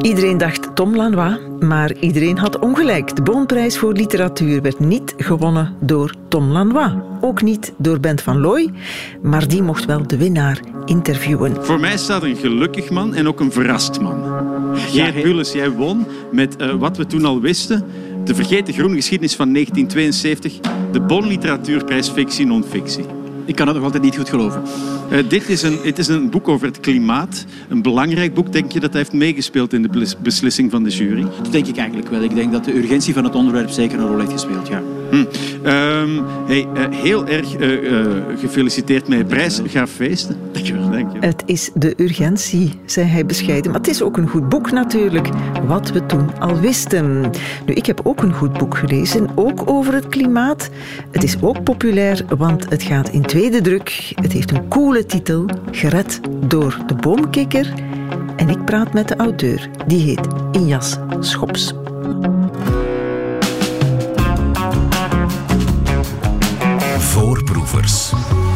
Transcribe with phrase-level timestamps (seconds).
[0.00, 3.16] Iedereen dacht Tom Lanois, maar iedereen had ongelijk.
[3.16, 6.92] De Bonprijs voor literatuur werd niet gewonnen door Tom Lanois.
[7.20, 8.70] Ook niet door Bent van Looy,
[9.22, 11.64] maar die mocht wel de winnaar interviewen.
[11.64, 14.24] Voor mij staat een gelukkig man en ook een verrast man.
[14.74, 17.84] Geert Bulles, jij won met uh, wat we toen al wisten.
[18.24, 20.60] De vergeten groene geschiedenis van 1972.
[20.92, 23.04] De Bon Literatuurprijs Fictie Non-Fictie.
[23.52, 24.62] Ik kan het nog altijd niet goed geloven.
[25.10, 27.44] Uh, dit is een, het is een boek over het klimaat.
[27.68, 28.52] Een belangrijk boek.
[28.52, 31.26] Denk je dat heeft meegespeeld in de beslissing van de jury?
[31.42, 32.22] Dat denk ik eigenlijk wel.
[32.22, 34.82] Ik denk dat de urgentie van het onderwerp zeker een rol heeft gespeeld, ja.
[35.12, 35.18] Hm.
[35.66, 38.06] Um, hey, uh, heel erg uh,
[38.38, 39.60] gefeliciteerd met je prijs.
[39.66, 40.36] Ga feesten.
[40.52, 40.90] Dankjewel.
[40.90, 41.28] Dankjewel.
[41.28, 43.70] Het is de urgentie, zei hij bescheiden.
[43.70, 45.28] Maar het is ook een goed boek natuurlijk.
[45.66, 47.30] Wat we toen al wisten.
[47.66, 49.28] Nu, ik heb ook een goed boek gelezen.
[49.34, 50.70] Ook over het klimaat.
[51.10, 54.12] Het is ook populair, want het gaat in tweede druk.
[54.14, 55.44] Het heeft een coole titel.
[55.70, 57.72] Gered door de boomkikker.
[58.36, 59.68] En ik praat met de auteur.
[59.86, 61.74] Die heet Injas Schops.
[67.62, 68.51] Voorproevers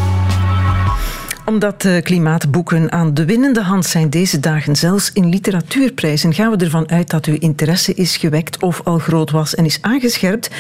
[1.47, 6.65] omdat de klimaatboeken aan de winnende hand zijn deze dagen, zelfs in literatuurprijzen, gaan we
[6.65, 10.51] ervan uit dat uw interesse is gewekt of al groot was en is aangescherpt.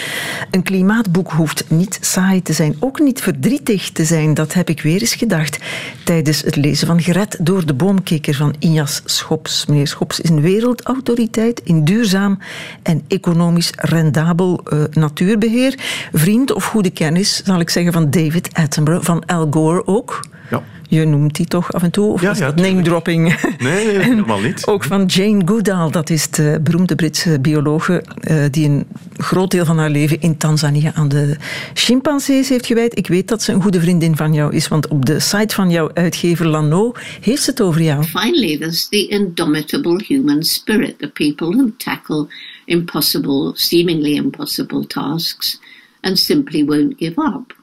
[0.51, 4.34] Een klimaatboek hoeft niet saai te zijn, ook niet verdrietig te zijn.
[4.34, 5.59] Dat heb ik weer eens gedacht
[6.05, 9.67] tijdens het lezen van Gered door de boomkikker van Injas Schops.
[9.67, 12.39] Meneer Schops is een wereldautoriteit in duurzaam
[12.83, 15.75] en economisch rendabel uh, natuurbeheer.
[16.12, 20.20] Vriend of goede kennis, zal ik zeggen, van David Attenborough, van Al Gore ook.
[20.50, 20.62] Ja.
[20.89, 22.12] Je noemt die toch af en toe?
[22.12, 23.41] Of ja, ja, name dropping?
[23.58, 24.66] Nee, nee helemaal niet.
[24.66, 28.86] Ook van Jane Goodall, dat is de beroemde Britse biologe uh, die een
[29.17, 31.36] groot deel van haar leven in Tanzania aan de
[31.74, 32.98] chimpansees heeft gewijd.
[32.98, 35.70] Ik weet dat ze een goede vriendin van jou is, want op de site van
[35.70, 38.05] jouw uitgever Lano heeft ze het over jou.
[38.05, 42.27] Finally, there's the indomitable human spirit, the people who tackle
[42.64, 45.61] impossible, seemingly impossible tasks
[46.00, 47.56] and simply won't give up.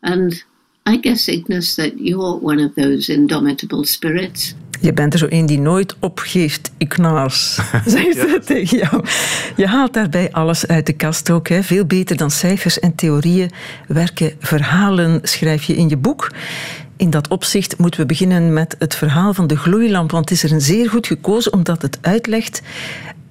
[0.00, 0.46] And
[0.88, 4.54] I guess, Ignis, that you're one of those indomitable spirits.
[4.80, 7.54] Je bent er zo een die nooit opgeeft, Ignaas,
[7.86, 9.04] zegt ze tegen jou.
[9.56, 11.48] Je haalt daarbij alles uit de kast ook.
[11.48, 11.62] Hè.
[11.62, 13.50] Veel beter dan cijfers en theorieën
[13.88, 16.30] werken verhalen, schrijf je in je boek.
[16.96, 20.44] In dat opzicht moeten we beginnen met het verhaal van de gloeilamp, want het is
[20.44, 22.62] er een zeer goed gekozen omdat het uitlegt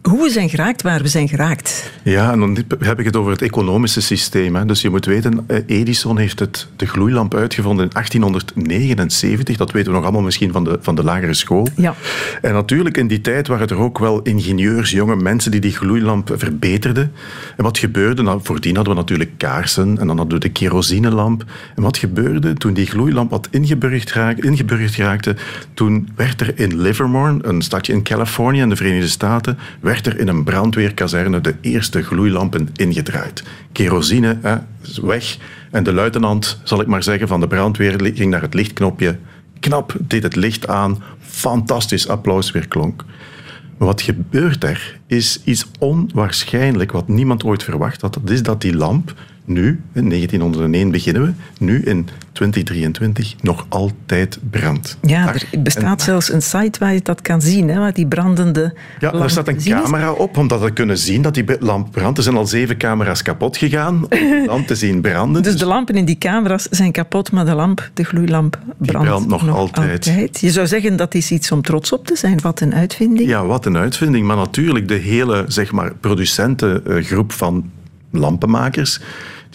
[0.10, 1.92] hoe we zijn geraakt waar we zijn geraakt.
[2.04, 4.56] Ja, en dan heb ik het over het economische systeem.
[4.56, 4.66] Hè.
[4.66, 9.58] Dus je moet weten, eh, Edison heeft het, de gloeilamp uitgevonden in 1879.
[9.58, 11.68] Dat weten we nog allemaal misschien van de, van de lagere school.
[11.76, 11.96] Ja.
[12.42, 16.34] En natuurlijk in die tijd waren er ook wel ingenieurs, jonge mensen die die gloeilamp
[16.36, 17.12] verbeterden.
[17.58, 18.22] En wat gebeurde?
[18.22, 21.44] Nou, voordien hadden we natuurlijk kaarsen en dan hadden we de kerosinelamp.
[21.76, 25.36] En wat gebeurde toen die gloeilamp wat ingeburgerd raakte?
[25.74, 30.20] Toen werd er in Livermore, een stadje in Californië in de Verenigde Staten, werd er
[30.20, 33.44] in een brandweerkazerne de eerste gloeilampen ingedraaid.
[33.72, 34.62] Kerosine
[35.02, 35.38] weg
[35.72, 39.18] en de luitenant, zal ik maar zeggen, van de brandweer ging naar het lichtknopje.
[39.60, 41.04] Knap, deed het licht aan.
[41.20, 43.04] Fantastisch applaus weer klonk.
[43.78, 48.14] Wat gebeurt er is iets onwaarschijnlijk wat niemand ooit verwacht had.
[48.14, 49.14] Dat is dat die lamp
[49.46, 51.34] nu, in 1901 beginnen we,
[51.66, 54.98] nu in 2023 nog altijd brandt.
[55.02, 58.74] Ja, er bestaat zelfs een site waar je dat kan zien, hè, waar die brandende
[59.00, 62.18] Ja, er staat een camera op om dat te kunnen zien dat die lamp brandt.
[62.18, 65.44] Er zijn al zeven camera's kapot gegaan om de lamp te zien branden.
[65.56, 69.28] Dus de lampen in die camera's zijn kapot, maar de lamp, de gloeilamp, brandt, brandt
[69.28, 70.08] nog, altijd.
[70.08, 70.40] altijd.
[70.40, 72.40] Je zou zeggen dat is iets om trots op te zijn.
[72.42, 73.30] Wat een uitvinding.
[73.30, 74.28] Ja, wat een uitvinding.
[74.28, 77.72] Maar natuurlijk, de hele zeg maar, producentengroep van
[78.12, 79.00] lampenmakers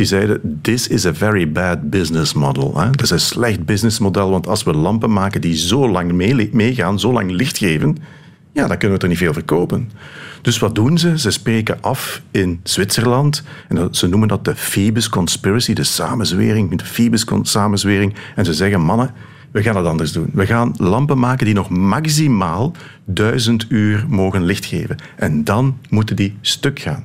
[0.01, 2.79] die zeiden, this is a very bad business model.
[2.79, 2.91] Hè?
[2.91, 6.13] Dat is een slecht businessmodel, want als we lampen maken die zo lang
[6.53, 7.97] meegaan, zo lang licht geven,
[8.53, 9.91] ja, dan kunnen we er niet veel verkopen.
[10.43, 11.19] Dus wat doen ze?
[11.19, 13.43] Ze spreken af in Zwitserland.
[13.69, 18.15] En ze noemen dat de Phoebus Conspiracy, de samenzwering, de Phoebus samenzwering.
[18.37, 19.11] En ze zeggen, mannen,
[19.51, 20.31] we gaan het anders doen.
[20.33, 22.73] We gaan lampen maken die nog maximaal
[23.05, 24.97] duizend uur mogen licht geven.
[25.17, 27.05] En dan moeten die stuk gaan.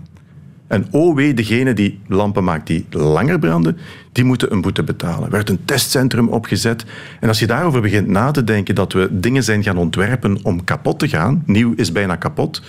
[0.75, 3.77] En oh wee, degene die lampen maakt die langer branden,
[4.11, 5.23] die moeten een boete betalen.
[5.23, 6.85] Er werd een testcentrum opgezet.
[7.19, 10.63] En als je daarover begint na te denken dat we dingen zijn gaan ontwerpen om
[10.63, 12.61] kapot te gaan, nieuw is bijna kapot,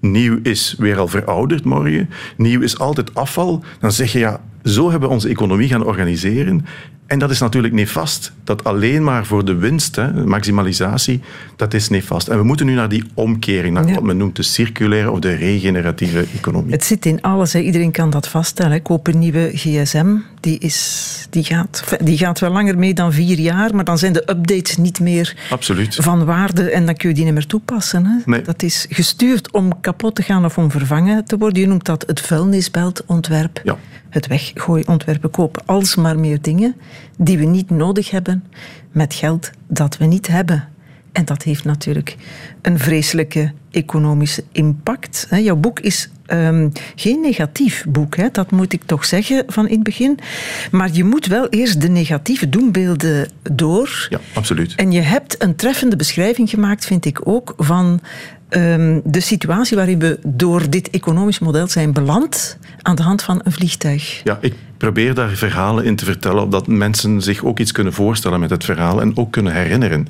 [0.00, 4.90] nieuw is weer al verouderd morgen, nieuw is altijd afval, dan zeg je ja, zo
[4.90, 6.64] hebben we onze economie gaan organiseren.
[7.06, 8.32] En dat is natuurlijk nefast.
[8.44, 11.20] Dat alleen maar voor de winst, hè, maximalisatie,
[11.56, 12.28] dat is nefast.
[12.28, 15.34] En we moeten nu naar die omkering, naar wat men noemt de circulaire of de
[15.34, 16.72] regeneratieve economie.
[16.72, 17.52] Het zit in alles.
[17.52, 17.58] Hè.
[17.58, 18.82] Iedereen kan dat vaststellen.
[18.82, 20.16] Koop een nieuwe gsm.
[20.40, 24.12] Die, is, die, gaat, die gaat wel langer mee dan vier jaar, maar dan zijn
[24.12, 25.94] de updates niet meer Absoluut.
[25.94, 28.06] van waarde en dan kun je die niet meer toepassen.
[28.06, 28.16] Hè.
[28.24, 28.42] Nee.
[28.42, 31.60] Dat is gestuurd om kapot te gaan of om vervangen te worden.
[31.62, 33.60] Je noemt dat het vuilnisbeltontwerp.
[33.64, 33.78] Ja.
[34.12, 35.22] Het weggooiontwerp.
[35.22, 36.76] We kopen alsmaar meer dingen
[37.18, 38.44] die we niet nodig hebben
[38.90, 40.68] met geld dat we niet hebben.
[41.12, 42.16] En dat heeft natuurlijk
[42.62, 45.26] een vreselijke economische impact.
[45.30, 49.74] Jouw boek is ehm, geen negatief boek, hè, dat moet ik toch zeggen van in
[49.74, 50.18] het begin.
[50.70, 54.06] Maar je moet wel eerst de negatieve doembeelden door.
[54.10, 54.74] Ja, absoluut.
[54.74, 58.00] En je hebt een treffende beschrijving gemaakt, vind ik ook, van
[58.48, 63.40] ehm, de situatie waarin we door dit economisch model zijn beland aan de hand van
[63.44, 64.20] een vliegtuig.
[64.24, 68.40] Ja, ik probeer daar verhalen in te vertellen, opdat mensen zich ook iets kunnen voorstellen
[68.40, 70.06] met het verhaal en ook kunnen herinneren.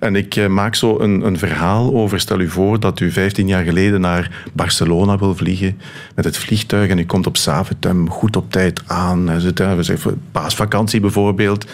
[0.00, 3.64] En ik eh, maak zo een, een verhaal stel u voor dat u 15 jaar
[3.64, 5.78] geleden naar Barcelona wil vliegen
[6.14, 9.24] met het vliegtuig en u komt op Zaventem goed op tijd aan.
[9.24, 11.66] We zeggen paasvakantie bijvoorbeeld.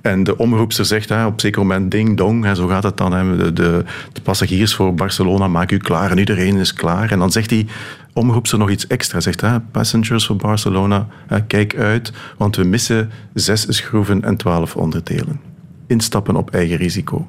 [0.00, 3.36] En de omroepster zegt hè, op zeker moment ding dong, zo gaat het dan.
[3.36, 3.84] De, de,
[4.22, 7.10] passagiers voor Barcelona maken u klaar en iedereen is klaar.
[7.10, 7.66] En dan zegt die
[8.12, 9.20] omroepster nog iets extra.
[9.20, 11.06] Zegt, hè, passengers for Barcelona,
[11.46, 15.40] kijk uit, want we missen zes schroeven en twaalf onderdelen.
[15.86, 17.26] Instappen op eigen risico.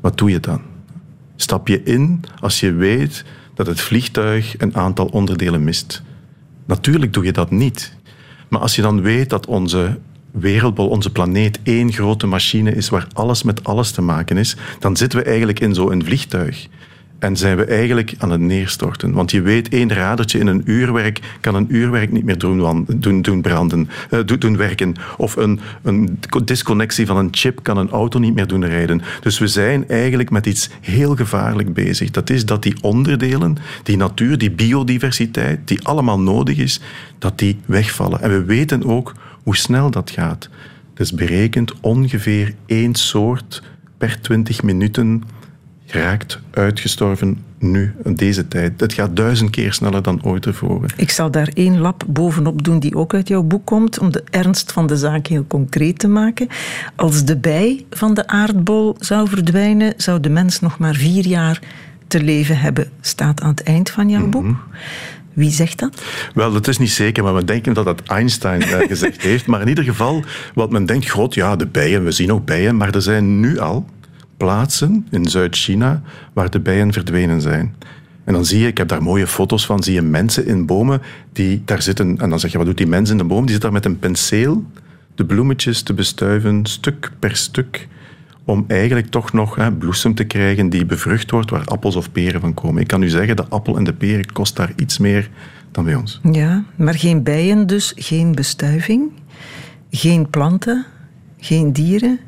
[0.00, 0.69] Wat doe je dan?
[1.40, 6.02] Stap je in als je weet dat het vliegtuig een aantal onderdelen mist?
[6.66, 7.96] Natuurlijk doe je dat niet.
[8.48, 9.98] Maar als je dan weet dat onze
[10.30, 14.96] wereldbol, onze planeet, één grote machine is waar alles met alles te maken is, dan
[14.96, 16.68] zitten we eigenlijk in zo'n vliegtuig.
[17.20, 19.12] En zijn we eigenlijk aan het neerstorten.
[19.12, 23.22] Want je weet, één radertje in een uurwerk kan een uurwerk niet meer doen, doen,
[23.22, 24.94] doen branden, eh, doen, werken.
[25.16, 29.02] Of een, een disconnectie van een chip kan een auto niet meer doen rijden.
[29.20, 32.10] Dus we zijn eigenlijk met iets heel gevaarlijk bezig.
[32.10, 36.80] Dat is dat die onderdelen, die natuur, die biodiversiteit, die allemaal nodig is,
[37.18, 38.20] dat die wegvallen.
[38.20, 40.48] En we weten ook hoe snel dat gaat.
[40.90, 43.62] Het is berekend ongeveer één soort
[43.98, 45.22] per 20 minuten
[45.90, 48.80] geraakt uitgestorven nu, deze tijd.
[48.80, 50.88] Het gaat duizend keer sneller dan ooit tevoren.
[50.96, 54.24] Ik zal daar één lap bovenop doen die ook uit jouw boek komt, om de
[54.30, 56.48] ernst van de zaak heel concreet te maken.
[56.96, 61.60] Als de bij van de aardbol zou verdwijnen, zou de mens nog maar vier jaar
[62.06, 62.90] te leven hebben.
[63.00, 64.56] Staat aan het eind van jouw boek.
[65.32, 66.02] Wie zegt dat?
[66.34, 69.46] Wel, dat is niet zeker, maar we denken dat dat Einstein eh, gezegd heeft.
[69.46, 72.76] Maar in ieder geval, wat men denkt, god ja, de bijen, we zien ook bijen,
[72.76, 73.86] maar er zijn nu al
[74.40, 76.02] plaatsen in Zuid-China
[76.32, 77.74] waar de bijen verdwenen zijn.
[78.24, 81.02] En dan zie je, ik heb daar mooie foto's van, zie je mensen in bomen
[81.32, 82.18] die daar zitten.
[82.18, 83.44] En dan zeg je, wat doet die mens in de boom?
[83.44, 84.64] Die zit daar met een penseel
[85.14, 87.88] de bloemetjes te bestuiven, stuk per stuk,
[88.44, 92.40] om eigenlijk toch nog hè, bloesem te krijgen die bevrucht wordt, waar appels of peren
[92.40, 92.82] van komen.
[92.82, 95.30] Ik kan u zeggen, de appel en de peren kost daar iets meer
[95.70, 96.20] dan bij ons.
[96.32, 99.10] Ja, maar geen bijen dus, geen bestuiving,
[99.90, 100.86] geen planten,
[101.38, 102.18] geen dieren,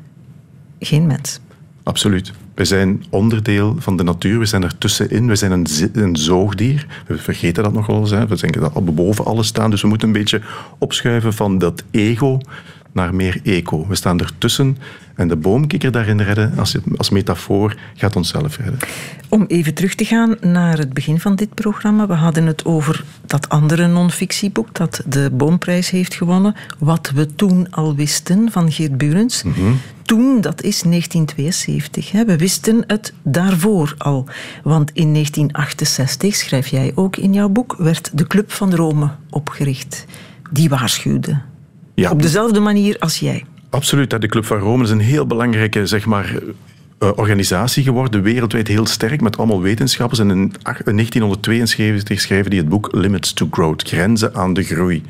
[0.79, 1.39] geen mens.
[1.83, 2.31] Absoluut.
[2.55, 6.87] We zijn onderdeel van de natuur, we zijn er tussenin, we zijn een, een zoogdier.
[7.07, 8.27] We vergeten dat nog wel eens, hè.
[8.27, 10.41] we denken dat we boven alles staan, dus we moeten een beetje
[10.77, 12.39] opschuiven van dat ego
[12.91, 13.87] naar meer eco.
[13.87, 14.77] We staan ertussen
[15.15, 18.77] en de boomkikker daarin redden, als, als metafoor, gaat onszelf redden.
[19.29, 22.07] Om even terug te gaan naar het begin van dit programma.
[22.07, 26.55] We hadden het over dat andere non-fictieboek dat de Boomprijs heeft gewonnen.
[26.79, 29.43] Wat we toen al wisten van Geert Burens.
[30.05, 32.11] Toen, dat is 1972.
[32.11, 32.25] Hè.
[32.25, 34.27] We wisten het daarvoor al.
[34.63, 40.05] Want in 1968, schrijf jij ook in jouw boek, werd de Club van Rome opgericht.
[40.51, 41.41] Die waarschuwde.
[41.95, 42.11] Ja.
[42.11, 43.45] Op dezelfde manier als jij.
[43.69, 44.21] Absoluut.
[44.21, 46.35] De Club van Rome is een heel belangrijke zeg maar,
[46.97, 50.19] eh, organisatie geworden, wereldwijd heel sterk, met allemaal wetenschappers.
[50.19, 55.03] En in 1972 schreven die het boek Limits to Growth, Grenzen aan de Groei.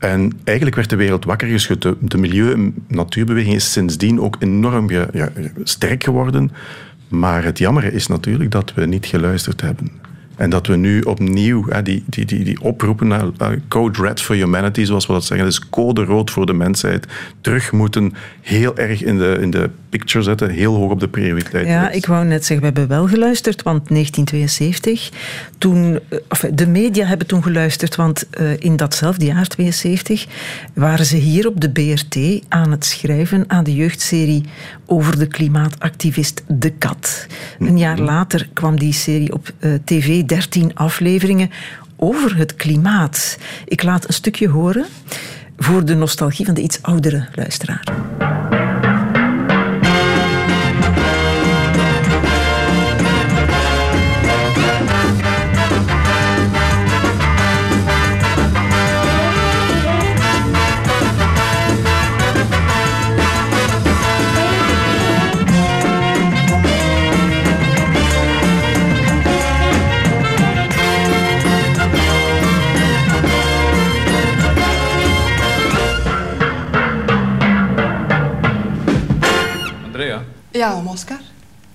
[0.00, 1.82] En eigenlijk werd de wereld wakker geschud.
[1.82, 4.90] De, de milieu- en natuurbeweging is sindsdien ook enorm
[5.62, 6.50] sterk geworden.
[7.08, 9.90] Maar het jammer is natuurlijk dat we niet geluisterd hebben.
[10.40, 14.20] En dat we nu opnieuw hè, die, die, die, die oproepen naar eh, Code Red
[14.20, 17.06] for Humanity, zoals we dat zeggen, dus code rood voor de mensheid,
[17.40, 21.66] terug moeten heel erg in de, in de picture zetten, heel hoog op de prioriteit.
[21.66, 25.10] Ja, ik wou net zeggen, we hebben wel geluisterd, want 1972,
[25.58, 30.26] toen, eh, of, de media hebben toen geluisterd, want eh, in datzelfde jaar, 72,
[30.74, 32.18] waren ze hier op de BRT
[32.48, 34.44] aan het schrijven aan de jeugdserie
[34.86, 37.26] over de klimaatactivist De Kat.
[37.58, 39.52] Een jaar later kwam die serie op
[39.84, 41.50] tv, 13 afleveringen,
[41.96, 43.38] over het klimaat.
[43.64, 44.86] Ik laat een stukje horen
[45.56, 47.84] voor de nostalgie van de iets oudere luisteraar.
[80.60, 81.20] Ja, om Oscar.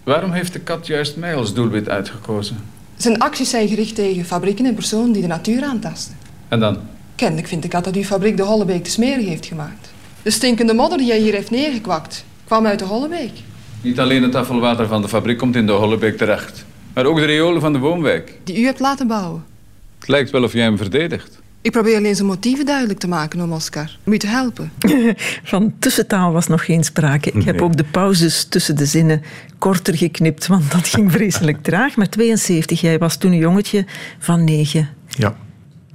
[0.04, 2.58] Waarom heeft de kat juist mij als doelwit uitgekozen?
[2.98, 6.18] Zijn acties zijn gericht tegen fabrieken en personen die de natuur aantasten.
[6.48, 6.78] En dan?
[7.16, 9.92] Kennelijk vindt de kat dat uw fabriek de Hollebeek te smerig heeft gemaakt.
[10.22, 13.32] De stinkende modder die hij hier heeft neergekwakt, kwam uit de Hollebeek.
[13.82, 17.26] Niet alleen het afvalwater van de fabriek komt in de Hollebeek terecht, maar ook de
[17.26, 18.40] riolen van de woonwijk.
[18.44, 19.44] Die u hebt laten bouwen.
[20.00, 21.40] Het lijkt wel of jij hem verdedigt.
[21.66, 23.98] Ik probeer alleen zijn motieven duidelijk te maken om Oscar.
[24.06, 24.72] Om u te helpen.
[25.44, 27.32] Van tussentaal was nog geen sprake.
[27.32, 29.22] Ik heb ook de pauzes tussen de zinnen
[29.58, 31.96] korter geknipt, want dat ging vreselijk traag.
[31.96, 33.86] Maar 72, jij was toen een jongetje
[34.20, 34.90] van negen.
[35.08, 35.36] Ja.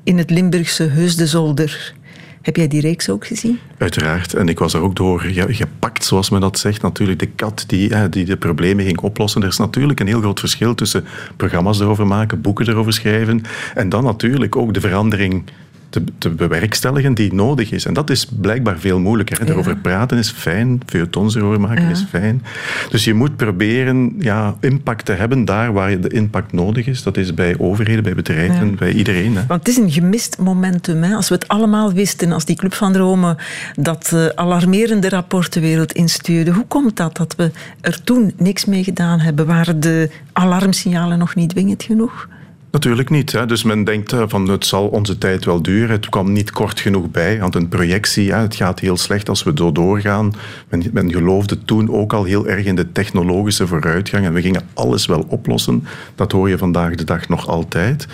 [0.05, 1.95] In het Limburgse Heus de Zolder.
[2.43, 3.59] Heb jij die reeks ook gezien?
[3.79, 4.35] Uiteraard.
[4.35, 6.83] En ik was er ook door gepakt, zoals men dat zegt.
[6.83, 9.43] Natuurlijk de kat die, die de problemen ging oplossen.
[9.43, 11.05] Er is natuurlijk een heel groot verschil tussen
[11.37, 13.43] programma's erover maken, boeken erover schrijven.
[13.75, 15.45] En dan natuurlijk ook de verandering
[15.91, 17.85] te, te, bewerkstelligen die nodig is.
[17.85, 19.49] En dat is blijkbaar veel moeilijker.
[19.49, 22.43] Erover praten is fijn, feuilletons erover maken is fijn.
[22.91, 27.03] Dus je moet proberen ja, impact te hebben daar waar de impact nodig is.
[27.03, 29.37] Dat is bij overheden, bij bedrijven, bij iedereen.
[29.37, 29.47] Hè.
[29.47, 31.03] Want het is een gemist momentum.
[31.03, 31.15] Hè.
[31.15, 33.37] Als we het allemaal wisten, als die Club van Rome
[33.77, 38.65] dat uh, alarmerende rapport de wereld instuurde, hoe komt dat dat we er toen niks
[38.65, 39.47] mee gedaan hebben?
[39.47, 42.29] Waren de alarmsignalen nog niet dwingend genoeg?
[42.71, 43.33] Natuurlijk niet.
[43.33, 43.47] Hè.
[43.47, 45.91] Dus men denkt van het zal onze tijd wel duren.
[45.91, 47.41] Het kwam niet kort genoeg bij.
[47.41, 50.33] Want een projectie, het gaat heel slecht als we zo doorgaan.
[50.69, 54.25] Men, men geloofde toen ook al heel erg in de technologische vooruitgang.
[54.25, 55.85] En we gingen alles wel oplossen.
[56.15, 58.07] Dat hoor je vandaag de dag nog altijd.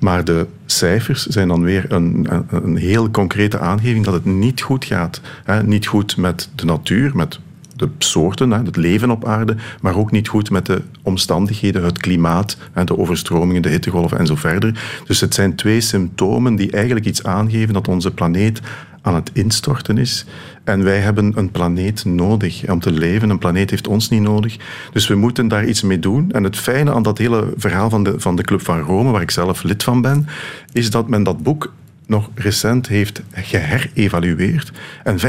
[0.00, 4.60] Maar de cijfers zijn dan weer een, een, een heel concrete aangeving dat het niet
[4.60, 5.20] goed gaat.
[5.64, 7.38] Niet goed met de natuur, met
[7.82, 12.56] de soorten, het leven op aarde, maar ook niet goed met de omstandigheden, het klimaat,
[12.84, 15.02] de overstromingen, de hittegolven en zo verder.
[15.06, 18.60] Dus het zijn twee symptomen die eigenlijk iets aangeven dat onze planeet
[19.02, 20.24] aan het instorten is.
[20.64, 23.30] En wij hebben een planeet nodig om te leven.
[23.30, 24.56] Een planeet heeft ons niet nodig.
[24.92, 26.30] Dus we moeten daar iets mee doen.
[26.30, 29.22] En het fijne aan dat hele verhaal van de, van de Club van Rome, waar
[29.22, 30.26] ik zelf lid van ben,
[30.72, 31.72] is dat men dat boek
[32.12, 34.72] nog recent heeft geherevalueerd.
[35.04, 35.22] En 85%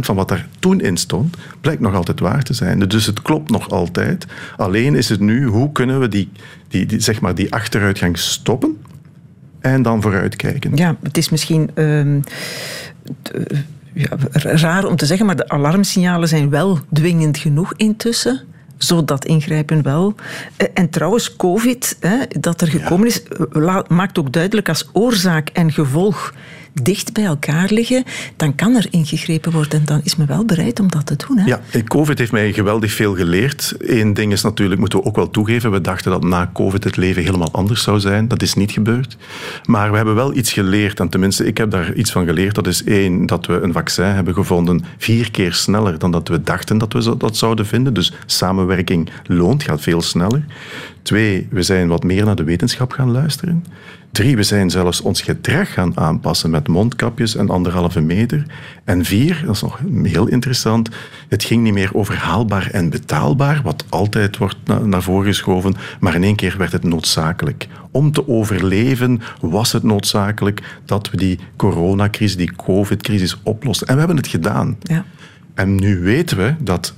[0.00, 2.78] van wat daar toen in stond, blijkt nog altijd waar te zijn.
[2.78, 4.26] Dus het klopt nog altijd.
[4.56, 6.30] Alleen is het nu, hoe kunnen we die,
[6.68, 8.82] die, zeg maar die achteruitgang stoppen
[9.60, 10.76] en dan vooruitkijken?
[10.76, 11.70] Ja, het is misschien...
[11.74, 12.16] Uh,
[13.92, 18.40] ja, raar om te zeggen, maar de alarmsignalen zijn wel dwingend genoeg intussen
[18.78, 20.14] zo dat ingrijpen wel.
[20.74, 23.22] En trouwens, COVID, dat er gekomen is,
[23.88, 26.34] maakt ook duidelijk als oorzaak en gevolg
[26.82, 28.04] dicht bij elkaar liggen,
[28.36, 29.78] dan kan er ingegrepen worden.
[29.78, 31.38] En dan is men wel bereid om dat te doen.
[31.38, 31.44] Hè?
[31.44, 33.74] Ja, COVID heeft mij geweldig veel geleerd.
[33.78, 36.96] Eén ding is natuurlijk, moeten we ook wel toegeven, we dachten dat na COVID het
[36.96, 38.28] leven helemaal anders zou zijn.
[38.28, 39.16] Dat is niet gebeurd.
[39.64, 42.54] Maar we hebben wel iets geleerd, en tenminste, ik heb daar iets van geleerd.
[42.54, 46.42] Dat is één, dat we een vaccin hebben gevonden vier keer sneller dan dat we
[46.42, 47.94] dachten dat we dat zouden vinden.
[47.94, 50.44] Dus samenwerking loont, gaat veel sneller.
[51.02, 53.64] Twee, we zijn wat meer naar de wetenschap gaan luisteren.
[54.14, 58.46] Drie, we zijn zelfs ons gedrag gaan aanpassen met mondkapjes en anderhalve meter.
[58.84, 60.88] En vier, dat is nog heel interessant,
[61.28, 66.14] het ging niet meer over haalbaar en betaalbaar, wat altijd wordt naar voren geschoven, maar
[66.14, 67.68] in één keer werd het noodzakelijk.
[67.90, 73.86] Om te overleven was het noodzakelijk dat we die coronacrisis, die covid-crisis oplossen.
[73.86, 74.76] En we hebben het gedaan.
[74.82, 75.04] Ja.
[75.54, 76.94] En nu weten we dat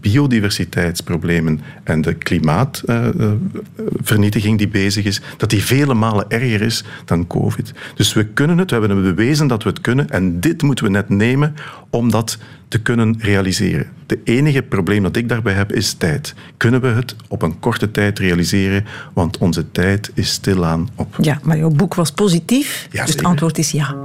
[0.00, 7.72] biodiversiteitsproblemen en de klimaatvernietiging die bezig is, dat die vele malen erger is dan COVID.
[7.94, 10.90] Dus we kunnen het, we hebben bewezen dat we het kunnen en dit moeten we
[10.90, 11.54] net nemen
[11.90, 13.86] om dat te kunnen realiseren.
[14.06, 16.34] De enige probleem dat ik daarbij heb is tijd.
[16.56, 18.84] Kunnen we het op een korte tijd realiseren?
[19.12, 21.16] Want onze tijd is stilaan op.
[21.20, 23.96] Ja, maar jouw boek was positief, ja, dus het antwoord is ja.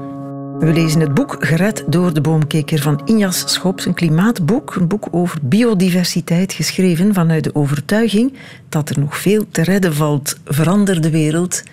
[0.59, 5.07] We lezen het boek Gered door de boomkeker van Injas Schops, een klimaatboek, een boek
[5.11, 8.33] over biodiversiteit, geschreven vanuit de overtuiging
[8.69, 10.37] dat er nog veel te redden valt.
[10.45, 11.63] Verander de wereld.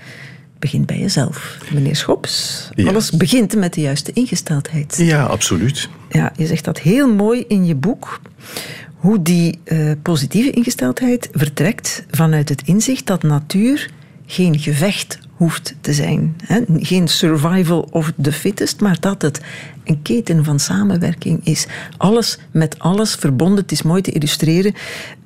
[0.58, 1.58] Begint bij jezelf.
[1.72, 2.88] Meneer Schops, ja.
[2.88, 4.96] alles begint met de juiste ingesteldheid.
[4.96, 5.88] Ja, absoluut.
[6.10, 8.20] Ja, je zegt dat heel mooi in je boek.
[8.94, 13.90] Hoe die uh, positieve ingesteldheid vertrekt vanuit het inzicht dat natuur
[14.26, 16.37] geen gevecht hoeft te zijn.
[16.76, 19.40] Geen survival of the fittest, maar dat het
[19.85, 21.66] een keten van samenwerking is.
[21.97, 23.59] Alles met alles verbonden.
[23.59, 24.75] Het is mooi te illustreren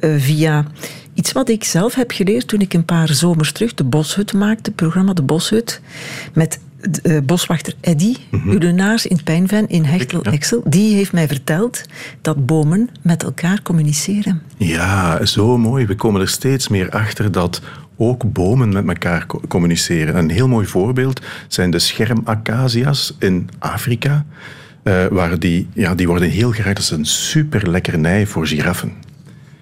[0.01, 0.67] uh, via
[1.15, 4.63] iets wat ik zelf heb geleerd toen ik een paar zomers terug de Boshut maakte,
[4.63, 5.81] het programma De Boshut,
[6.35, 6.59] met
[7.03, 11.81] uh, boswachter Eddy mm Ulenaars in Pijnven in Hechtel Excel, die heeft mij verteld
[12.21, 14.43] dat bomen met elkaar communiceren.
[14.57, 15.87] Ja, zo mooi.
[15.87, 17.61] We komen er steeds meer achter dat
[17.97, 20.17] ook bomen met elkaar communiceren.
[20.17, 24.25] Een heel mooi voorbeeld zijn de schermacacia's in Afrika.
[24.85, 28.93] Uh, waar die, ja, die worden heel graag, dat is een super lekkernij voor giraffen.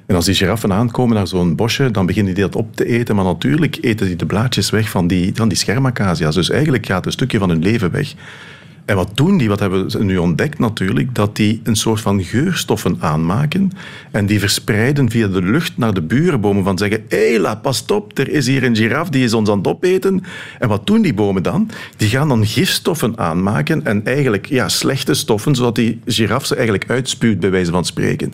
[0.07, 3.17] En als die giraffen aankomen naar zo'n bosje, dan beginnen die dat op te eten.
[3.17, 6.35] Maar natuurlijk eten die de blaadjes weg van die, van die schermacacia's.
[6.35, 8.15] Dus eigenlijk gaat een stukje van hun leven weg.
[8.85, 9.49] En wat doen die?
[9.49, 11.15] Wat hebben ze nu ontdekt natuurlijk?
[11.15, 13.71] Dat die een soort van geurstoffen aanmaken
[14.11, 18.19] en die verspreiden via de lucht naar de burenbomen van zeggen hé, la, pas op,
[18.19, 20.23] er is hier een giraf, die is ons aan het opeten.
[20.59, 21.71] En wat doen die bomen dan?
[21.97, 26.91] Die gaan dan gifstoffen aanmaken en eigenlijk ja, slechte stoffen, zodat die giraf ze eigenlijk
[26.91, 28.33] uitspuwt, bij wijze van spreken.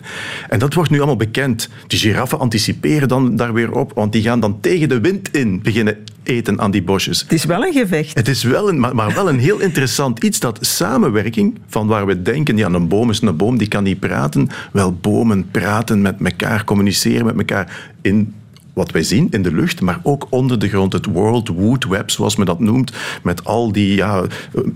[0.49, 1.69] En dat wordt nu allemaal bekend.
[1.87, 5.61] Die giraffen anticiperen dan daar weer op, want die gaan dan tegen de wind in
[5.61, 5.97] beginnen
[6.29, 7.21] eten aan die bosjes.
[7.21, 8.17] Het is wel een gevecht.
[8.17, 12.21] Het is wel een, maar wel een heel interessant iets dat samenwerking, van waar we
[12.21, 14.49] denken, ja, een boom is een boom, die kan niet praten.
[14.71, 18.33] Wel, bomen praten met elkaar, communiceren met elkaar in
[18.79, 20.93] wat wij zien in de lucht, maar ook onder de grond.
[20.93, 22.91] Het World Wood Web, zoals men dat noemt,
[23.23, 24.23] met al die ja,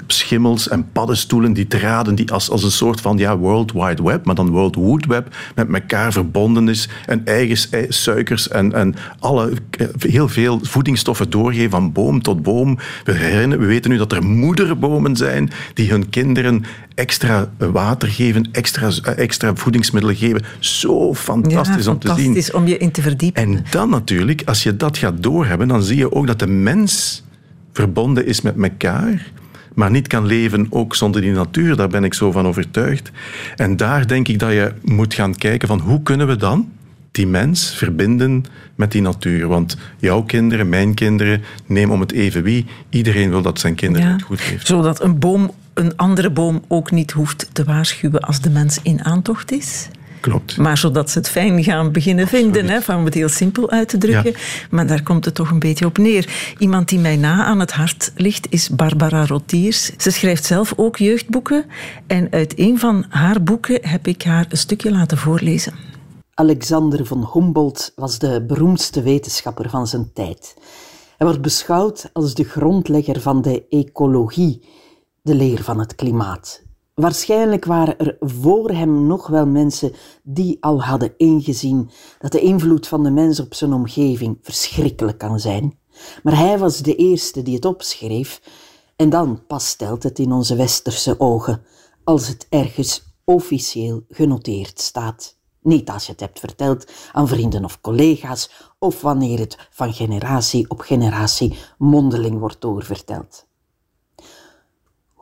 [0.08, 4.26] schimmels en paddenstoelen, die draden die als, als een soort van ja, World Wide Web,
[4.26, 9.52] maar dan World Wood Web, met elkaar verbonden is en eigen suikers en, en alle,
[9.98, 12.78] heel veel voedingsstoffen doorgeven van boom tot boom.
[13.04, 18.50] We, herinneren, we weten nu dat er moederbomen zijn die hun kinderen extra water geven,
[18.52, 20.42] extra, extra voedingsmiddelen geven.
[20.60, 22.16] Zo fantastisch om te zien.
[22.16, 23.44] Fantastisch om je in te verdiepen.
[23.44, 27.24] En dan natuurlijk, als je dat gaat doorhebben, dan zie je ook dat de mens
[27.74, 29.32] verbonden is met elkaar,
[29.74, 31.76] maar niet kan leven ook zonder die natuur.
[31.76, 33.12] Daar ben ik zo van overtuigd.
[33.56, 36.72] En daar denk ik dat je moet gaan kijken van hoe kunnen we dan
[37.12, 38.46] die mens verbinden
[38.76, 39.48] met die natuur.
[39.48, 42.66] Want jouw kinderen, mijn kinderen, neem om het even wie.
[42.90, 44.68] Iedereen wil dat zijn kinderen het goed heeft.
[44.68, 49.04] Zodat een boom een andere boom ook niet hoeft te waarschuwen als de mens in
[49.04, 49.88] aantocht is.
[50.24, 50.58] Klopt.
[50.58, 53.98] Maar zodat ze het fijn gaan beginnen vinden, hè, van het heel simpel uit te
[53.98, 54.34] drukken.
[54.70, 56.54] Maar daar komt het toch een beetje op neer.
[56.58, 59.92] Iemand die mij na aan het hart ligt is Barbara Rotiers.
[59.98, 61.66] Ze schrijft zelf ook jeugdboeken.
[62.08, 65.74] En uit een van haar boeken heb ik haar een stukje laten voorlezen.
[66.34, 70.56] Alexander von Humboldt was de beroemdste wetenschapper van zijn tijd.
[71.18, 74.68] Hij wordt beschouwd als de grondlegger van de ecologie,
[75.22, 76.64] de leer van het klimaat.
[76.94, 79.92] Waarschijnlijk waren er voor hem nog wel mensen
[80.24, 85.40] die al hadden ingezien dat de invloed van de mens op zijn omgeving verschrikkelijk kan
[85.40, 85.80] zijn.
[86.24, 88.42] Maar hij was de eerste die het opschreef
[88.96, 91.62] en dan pas stelt het in onze westerse ogen
[92.04, 95.38] als het ergens officieel genoteerd staat.
[95.62, 100.70] Niet als je het hebt verteld aan vrienden of collega's of wanneer het van generatie
[100.70, 103.46] op generatie mondeling wordt doorverteld.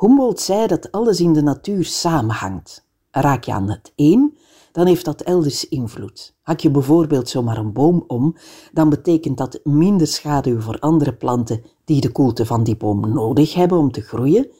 [0.01, 2.85] Humboldt zei dat alles in de natuur samenhangt.
[3.11, 4.37] Raak je aan het een,
[4.71, 6.35] dan heeft dat elders invloed.
[6.41, 8.35] Hak je bijvoorbeeld zomaar een boom om,
[8.71, 13.53] dan betekent dat minder schaduw voor andere planten die de koelte van die boom nodig
[13.53, 14.51] hebben om te groeien.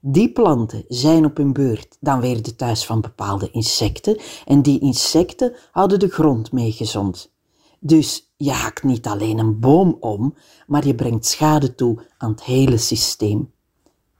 [0.00, 4.80] Die planten zijn op hun beurt dan weer de thuis van bepaalde insecten en die
[4.80, 7.32] insecten houden de grond mee gezond.
[7.80, 10.34] Dus je hakt niet alleen een boom om,
[10.66, 13.54] maar je brengt schade toe aan het hele systeem.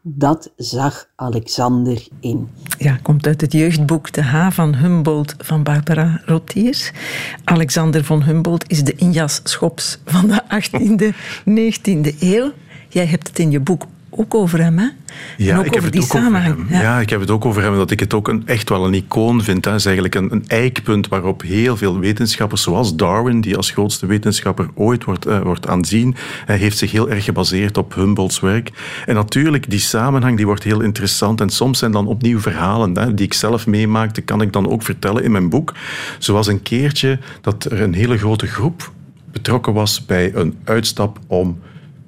[0.09, 2.49] Dat zag Alexander in.
[2.79, 6.92] Ja, komt uit het jeugdboek De H van Humboldt van Barbara Rotiers.
[7.45, 11.14] Alexander von Humboldt is de Injas Schops van de 18e,
[11.49, 12.53] 19e eeuw.
[12.88, 14.88] Jij hebt het in je boek ook over hem, hè?
[15.37, 16.55] Ja, en ook ik heb over het die ook samenhang.
[16.55, 16.83] Over hem.
[16.83, 17.01] Ja.
[17.01, 19.42] ik heb het ook over hem, dat ik het ook een, echt wel een icoon
[19.42, 19.64] vind.
[19.64, 24.07] Het is eigenlijk een, een eikpunt waarop heel veel wetenschappers, zoals Darwin, die als grootste
[24.07, 26.16] wetenschapper ooit wordt, uh, wordt aanzien,
[26.47, 28.71] hij heeft zich heel erg gebaseerd op Humboldt's werk.
[29.07, 31.40] En natuurlijk, die samenhang die wordt heel interessant.
[31.40, 34.83] En soms zijn dan opnieuw verhalen hè, die ik zelf meemaakte, kan ik dan ook
[34.83, 35.75] vertellen in mijn boek.
[36.19, 38.92] Zoals een keertje dat er een hele grote groep
[39.33, 41.59] betrokken was bij een uitstap om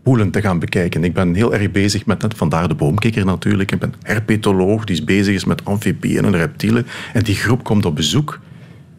[0.02, 1.04] poelen te gaan bekijken.
[1.04, 5.34] Ik ben heel erg bezig met, vandaar de boomkikker natuurlijk, ik ben herpetoloog die bezig
[5.34, 6.86] is met amfibieën en reptielen.
[7.12, 8.40] En die groep komt op bezoek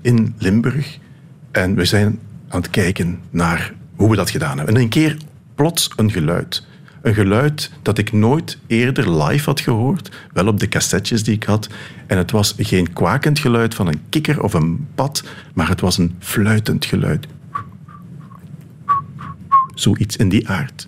[0.01, 0.97] in Limburg
[1.51, 4.75] en we zijn aan het kijken naar hoe we dat gedaan hebben.
[4.75, 5.17] En een keer
[5.55, 6.67] plots een geluid.
[7.01, 11.43] Een geluid dat ik nooit eerder live had gehoord, wel op de cassettes die ik
[11.43, 11.69] had.
[12.07, 15.97] En het was geen kwakend geluid van een kikker of een pad, maar het was
[15.97, 17.27] een fluitend geluid.
[19.79, 20.87] Zoiets in die aard.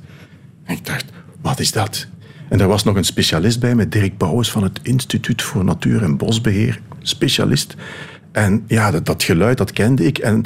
[0.64, 1.06] En ik dacht,
[1.42, 2.08] wat is dat?
[2.50, 6.04] En er was nog een specialist bij met Dirk Bouwens van het Instituut voor Natuur-
[6.04, 6.80] en Bosbeheer.
[7.02, 7.76] Specialist.
[8.32, 10.18] En ja, dat, dat geluid, dat kende ik.
[10.18, 10.46] En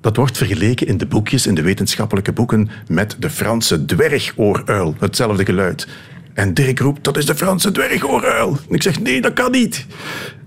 [0.00, 4.94] dat wordt vergeleken in de boekjes, in de wetenschappelijke boeken, met de Franse dwergooruil.
[4.98, 5.88] Hetzelfde geluid.
[6.34, 8.58] En Dirk roept, dat is de Franse dwergooruil.
[8.68, 9.86] En ik zeg, nee, dat kan niet.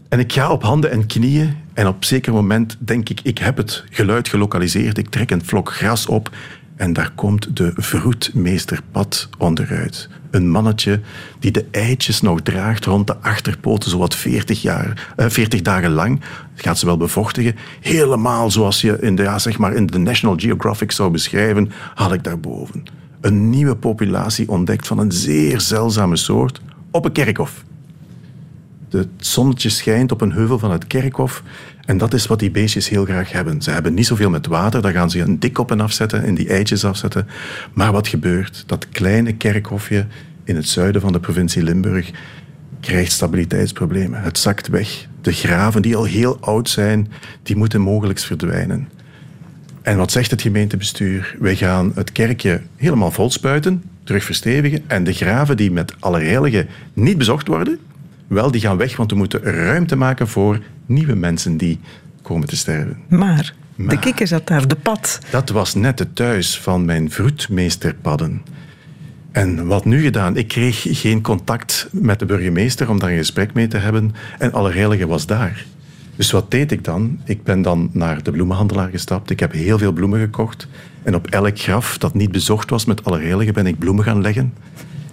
[0.10, 3.58] En ik ga op handen en knieën en op zeker moment denk ik, ik heb
[3.58, 4.98] het geluid gelokaliseerd.
[4.98, 6.30] Ik trek een vlok gras op
[6.80, 10.10] en daar komt de vroedmeesterpad onderuit.
[10.32, 11.02] Een mannetje
[11.40, 16.20] die de eitjes nog draagt rond de achterpoten, zowat 40, jaar, eh, 40 dagen lang.
[16.56, 17.56] Dat gaat ze wel bevochtigen.
[17.82, 22.14] Helemaal zoals je in de, ja, zeg maar in de National Geographic zou beschrijven, had
[22.14, 22.84] ik daarboven.
[23.22, 26.62] Een nieuwe populatie ontdekt van een zeer zeldzame soort
[26.92, 27.64] op een kerkhof.
[28.90, 31.44] Het zonnetje schijnt op een heuvel van het kerkhof.
[31.86, 33.62] En dat is wat die beestjes heel graag hebben.
[33.62, 36.36] Ze hebben niet zoveel met water, daar gaan ze een dik op en afzetten en
[36.36, 37.28] die eitjes afzetten.
[37.74, 38.64] Maar wat gebeurt?
[38.66, 40.06] Dat kleine kerkhofje
[40.44, 42.12] in het zuiden van de provincie Limburg
[42.80, 44.22] krijgt stabiliteitsproblemen.
[44.22, 45.08] Het zakt weg.
[45.22, 47.12] De graven die al heel oud zijn,
[47.44, 48.90] die moeten mogelijk verdwijnen.
[49.82, 51.36] En wat zegt het gemeentebestuur?
[51.40, 54.84] Wij gaan het kerkje helemaal vol spuiten, terug verstevigen.
[54.88, 57.80] En de graven die met allerheiligen niet bezocht worden,
[58.30, 61.80] wel, die gaan weg, want we moeten ruimte maken voor nieuwe mensen die
[62.22, 62.98] komen te sterven.
[63.08, 65.20] Maar, de kikker zat daar, de pad.
[65.30, 68.42] Dat was net het thuis van mijn vroedmeesterpadden.
[69.32, 70.38] En wat nu gedaan?
[70.38, 74.16] Ik kreeg geen contact met de burgemeester om daar een gesprek mee te hebben.
[74.40, 75.66] En Allerheilige was daar.
[76.16, 77.20] Dus wat deed ik dan?
[77.26, 79.30] Ik ben dan naar de bloemenhandelaar gestapt.
[79.30, 80.68] Ik heb heel veel bloemen gekocht.
[81.04, 84.54] En op elk graf dat niet bezocht was met Allerheilige ben ik bloemen gaan leggen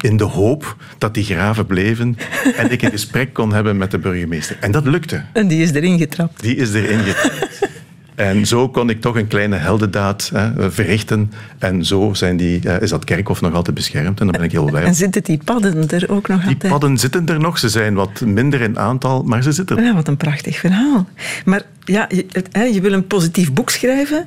[0.00, 2.18] in de hoop dat die graven bleven
[2.56, 4.56] en ik een gesprek kon hebben met de burgemeester.
[4.61, 5.24] En dat lukte.
[5.32, 6.42] En die is erin getrapt.
[6.42, 7.74] Die is erin getrapt.
[8.16, 11.32] En zo kon ik toch een kleine heldendaad hè, verrichten.
[11.59, 14.20] En zo zijn die, uh, is dat kerkhof nog altijd beschermd.
[14.20, 16.61] En daar ben ik heel blij En zitten die padden er ook nog altijd?
[16.61, 17.59] Die padden zitten er nog.
[17.59, 19.85] Ze zijn wat minder in aantal, maar ze zitten er.
[19.85, 21.09] Ja, wat een prachtig verhaal.
[21.44, 22.26] Maar ja, je,
[22.72, 24.26] je wil een positief boek schrijven,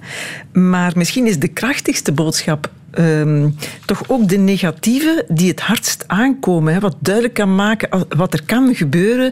[0.51, 6.73] maar misschien is de krachtigste boodschap um, toch ook de negatieve die het hardst aankomen.
[6.73, 9.31] Hè, wat duidelijk kan maken wat er kan gebeuren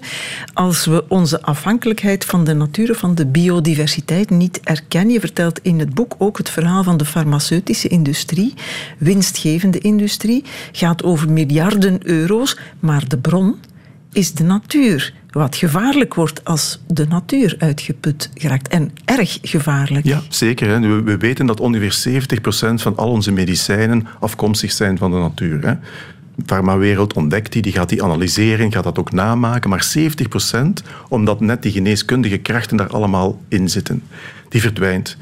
[0.54, 5.14] als we onze afhankelijkheid van de natuur, van de biodiversiteit niet erkennen.
[5.14, 8.54] Je vertelt in het boek ook het verhaal van de farmaceutische industrie,
[8.98, 13.56] winstgevende industrie, gaat over miljarden euro's, maar de bron
[14.12, 18.68] is de natuur wat gevaarlijk wordt als de natuur uitgeput geraakt.
[18.68, 20.06] En erg gevaarlijk.
[20.06, 20.70] Ja, zeker.
[20.70, 20.80] Hè.
[20.80, 22.24] We, we weten dat ongeveer
[22.72, 25.66] 70% van al onze medicijnen afkomstig zijn van de natuur.
[25.66, 25.74] Hè.
[26.36, 29.70] De farmawereld ontdekt die, die gaat die analyseren, gaat dat ook namaken.
[29.70, 30.62] Maar 70%,
[31.10, 34.04] omdat net die geneeskundige krachten daar allemaal in zitten,
[34.50, 35.18] die verdwijnt.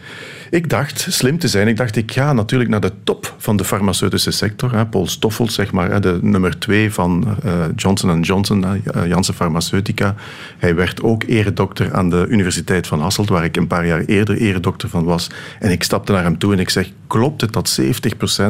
[0.49, 1.67] Ik dacht slim te zijn.
[1.67, 4.73] Ik dacht, ik ga natuurlijk naar de top van de farmaceutische sector.
[4.75, 4.85] Hè.
[4.85, 10.15] Paul Stoffels, zeg maar, de nummer twee van uh, Johnson Johnson, uh, Janssen Pharmaceutica.
[10.57, 14.37] Hij werd ook eredokter aan de Universiteit van Hasselt, waar ik een paar jaar eerder
[14.37, 15.29] eredokter van was.
[15.59, 17.85] En ik stapte naar hem toe en ik zeg, klopt het dat 70%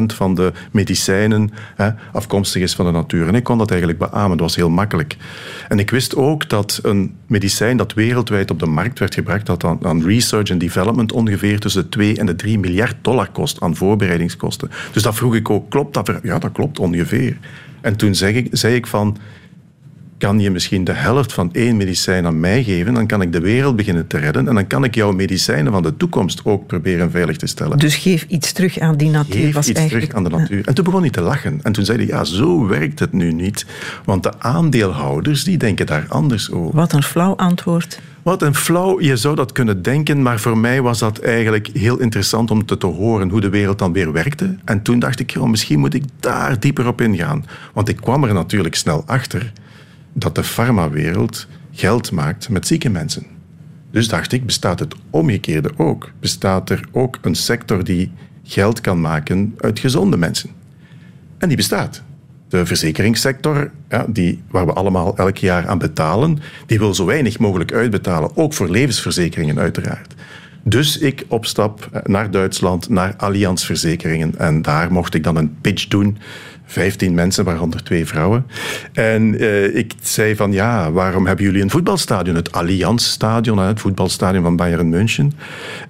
[0.06, 3.28] van de medicijnen hè, afkomstig is van de natuur?
[3.28, 5.16] En ik kon dat eigenlijk beamen, dat was heel makkelijk.
[5.68, 9.64] En ik wist ook dat een medicijn dat wereldwijd op de markt werd gebracht, dat
[9.64, 13.60] aan, aan research en development ongeveer tussen de 2 en de 3 miljard dollar kost
[13.60, 14.70] aan voorbereidingskosten.
[14.92, 16.12] Dus dat vroeg ik ook, klopt dat?
[16.22, 17.36] Ja, dat klopt ongeveer.
[17.80, 19.16] En toen zei ik, zei ik van,
[20.18, 23.40] kan je misschien de helft van één medicijn aan mij geven, dan kan ik de
[23.40, 27.10] wereld beginnen te redden en dan kan ik jouw medicijnen van de toekomst ook proberen
[27.10, 27.78] veilig te stellen.
[27.78, 29.44] Dus geef iets terug aan die natuur.
[29.44, 30.10] Geef was iets eigenlijk...
[30.10, 30.66] terug aan de natuur.
[30.66, 31.60] En toen begon hij te lachen.
[31.62, 33.66] En toen zei hij, ja, zo werkt het nu niet.
[34.04, 36.76] Want de aandeelhouders, die denken daar anders over.
[36.76, 38.00] Wat een flauw antwoord.
[38.26, 41.98] Wat een flauw, je zou dat kunnen denken, maar voor mij was dat eigenlijk heel
[41.98, 44.56] interessant om te, te horen hoe de wereld dan weer werkte.
[44.64, 47.44] En toen dacht ik, misschien moet ik daar dieper op ingaan.
[47.72, 49.52] Want ik kwam er natuurlijk snel achter
[50.12, 53.26] dat de farmawereld geld maakt met zieke mensen.
[53.90, 56.10] Dus dacht ik, bestaat het omgekeerde ook?
[56.20, 58.12] Bestaat er ook een sector die
[58.42, 60.50] geld kan maken uit gezonde mensen?
[61.38, 62.02] En die bestaat.
[62.48, 67.38] De verzekeringssector, ja, die, waar we allemaal elk jaar aan betalen, die wil zo weinig
[67.38, 70.14] mogelijk uitbetalen, ook voor levensverzekeringen uiteraard.
[70.62, 74.38] Dus ik opstap naar Duitsland, naar Allianz Verzekeringen.
[74.38, 76.18] En daar mocht ik dan een pitch doen
[76.66, 78.46] 15 mensen, waaronder twee vrouwen.
[78.92, 82.36] En uh, ik zei van ja, waarom hebben jullie een voetbalstadion?
[82.36, 85.32] Het Allianz-stadion, het voetbalstadion van Bayern München.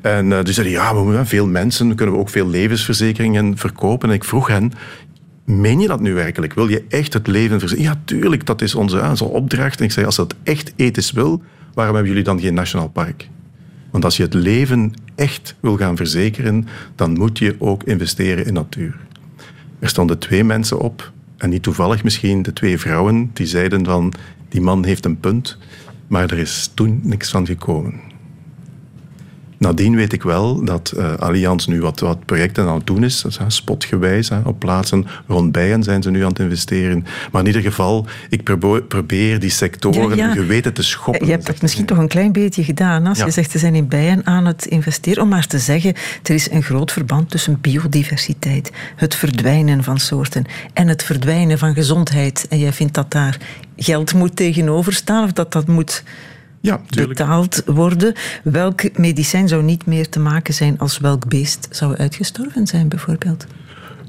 [0.00, 4.08] En uh, die zeiden ja, we hebben veel mensen, kunnen we ook veel levensverzekeringen verkopen.
[4.08, 4.72] En ik vroeg hen,
[5.46, 6.54] meen je dat nu werkelijk?
[6.54, 7.90] Wil je echt het leven verzekeren?
[7.90, 9.78] Ja, tuurlijk, dat is onze, onze opdracht.
[9.78, 11.42] En ik zei, als dat echt ethisch wil,
[11.74, 13.28] waarom hebben jullie dan geen nationaal park?
[13.90, 18.52] Want als je het leven echt wil gaan verzekeren, dan moet je ook investeren in
[18.52, 18.96] natuur.
[19.78, 24.12] Er stonden twee mensen op, en niet toevallig misschien de twee vrouwen, die zeiden van,
[24.48, 25.58] die man heeft een punt,
[26.06, 28.00] maar er is toen niks van gekomen.
[29.66, 33.24] Nadien weet ik wel dat uh, Allianz nu wat, wat projecten aan het doen is,
[33.24, 34.28] is spotgewijs.
[34.28, 37.06] Hè, op plaatsen rond Bijen zijn ze nu aan het investeren.
[37.32, 38.42] Maar in ieder geval, ik
[38.88, 41.26] probeer die sectoren ja, geweten te schoppen.
[41.26, 43.06] Je hebt dat misschien toch een klein beetje gedaan.
[43.06, 45.22] Als je zegt, ze zijn in Bijen aan het investeren.
[45.22, 50.44] Om maar te zeggen, er is een groot verband tussen biodiversiteit, het verdwijnen van soorten
[50.72, 52.46] en het verdwijnen van gezondheid.
[52.48, 53.38] En jij vindt dat daar
[53.76, 56.02] geld moet tegenover staan of dat dat moet
[56.66, 58.14] ja, betaald worden.
[58.44, 63.46] Welk medicijn zou niet meer te maken zijn als welk beest zou uitgestorven zijn, bijvoorbeeld?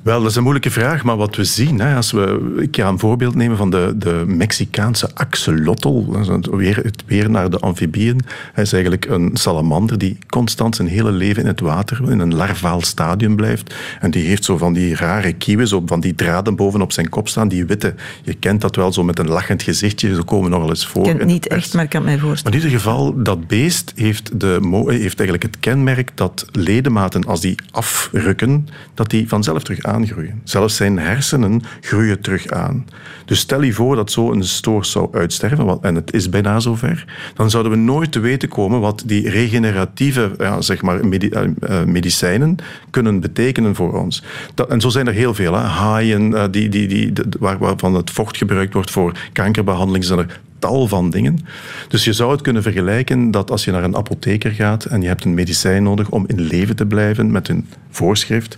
[0.03, 2.87] Wel, dat is een moeilijke vraag, maar wat we zien, hè, als we, ik ga
[2.87, 6.05] een voorbeeld nemen van de, de Mexicaanse axolotl,
[6.51, 8.21] weer, weer naar de amfibieën.
[8.53, 12.35] Hij is eigenlijk een salamander die constant zijn hele leven in het water, in een
[12.35, 13.75] larvaal stadium blijft.
[13.99, 17.27] En die heeft zo van die rare kieuwen, zo van die draden bovenop zijn kop
[17.27, 17.95] staan, die witte.
[18.23, 21.05] Je kent dat wel, zo met een lachend gezichtje, ze komen nog wel eens voor.
[21.05, 22.43] Ik ken het niet echt, maar ik kan mij voorstellen.
[22.43, 27.41] Maar in ieder geval, dat beest heeft, de, heeft eigenlijk het kenmerk dat ledematen, als
[27.41, 29.83] die afrukken, dat die vanzelf terug
[30.43, 32.85] Zelfs zijn hersenen groeien terug aan.
[33.25, 37.49] Dus stel je voor dat zo'n stoor zou uitsterven, en het is bijna zover, dan
[37.49, 42.55] zouden we nooit te weten komen wat die regeneratieve ja, zeg maar, eh, eh, medicijnen
[42.89, 44.23] kunnen betekenen voor ons.
[44.53, 45.53] Dat, en zo zijn er heel veel.
[45.53, 45.59] Hè.
[45.59, 50.39] Haaien, eh, die, die, die, waar, waarvan het vocht gebruikt wordt voor kankerbehandeling, zijn er
[50.59, 51.39] tal van dingen.
[51.87, 55.07] Dus je zou het kunnen vergelijken dat als je naar een apotheker gaat en je
[55.07, 58.57] hebt een medicijn nodig om in leven te blijven met een voorschrift,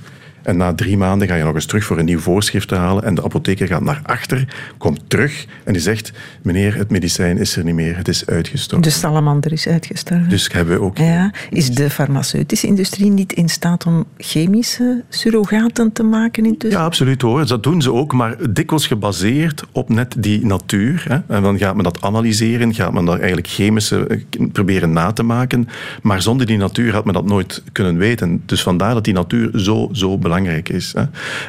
[0.49, 3.03] en na drie maanden ga je nog eens terug voor een nieuw voorschrift te halen.
[3.03, 7.55] En de apotheker gaat naar achter, komt terug en die zegt: Meneer, het medicijn is
[7.55, 8.89] er niet meer, het is uitgestorven.
[8.89, 10.29] De salamander is uitgestorven.
[10.29, 10.97] Dus hebben we ook.
[10.97, 16.79] Ja, is de farmaceutische industrie niet in staat om chemische surrogaten te maken intussen?
[16.79, 17.47] Ja, absoluut hoor.
[17.47, 21.05] Dat doen ze ook, maar dikwijls gebaseerd op net die natuur.
[21.07, 21.35] Hè.
[21.35, 25.23] En dan gaat men dat analyseren, gaat men daar eigenlijk chemische eh, proberen na te
[25.23, 25.67] maken.
[26.01, 28.41] Maar zonder die natuur had men dat nooit kunnen weten.
[28.45, 30.93] Dus vandaar dat die natuur zo, zo belangrijk is.
[30.95, 31.02] Hè.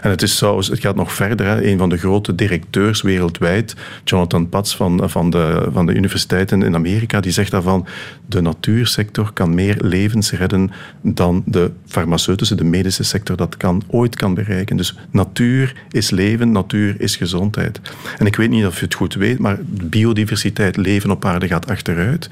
[0.02, 1.46] En het, is het gaat nog verder.
[1.46, 1.64] Hè.
[1.64, 3.74] Een van de grote directeurs wereldwijd,
[4.04, 7.86] Jonathan Pats van, van, de, van de universiteiten in Amerika, die zegt daarvan
[8.26, 10.70] de natuursector kan meer levens redden
[11.02, 14.76] dan de farmaceutische, de medische sector dat kan, ooit kan bereiken.
[14.76, 17.80] Dus natuur is leven, natuur is gezondheid.
[18.18, 21.70] En ik weet niet of je het goed weet, maar biodiversiteit, leven op aarde gaat
[21.70, 22.30] achteruit.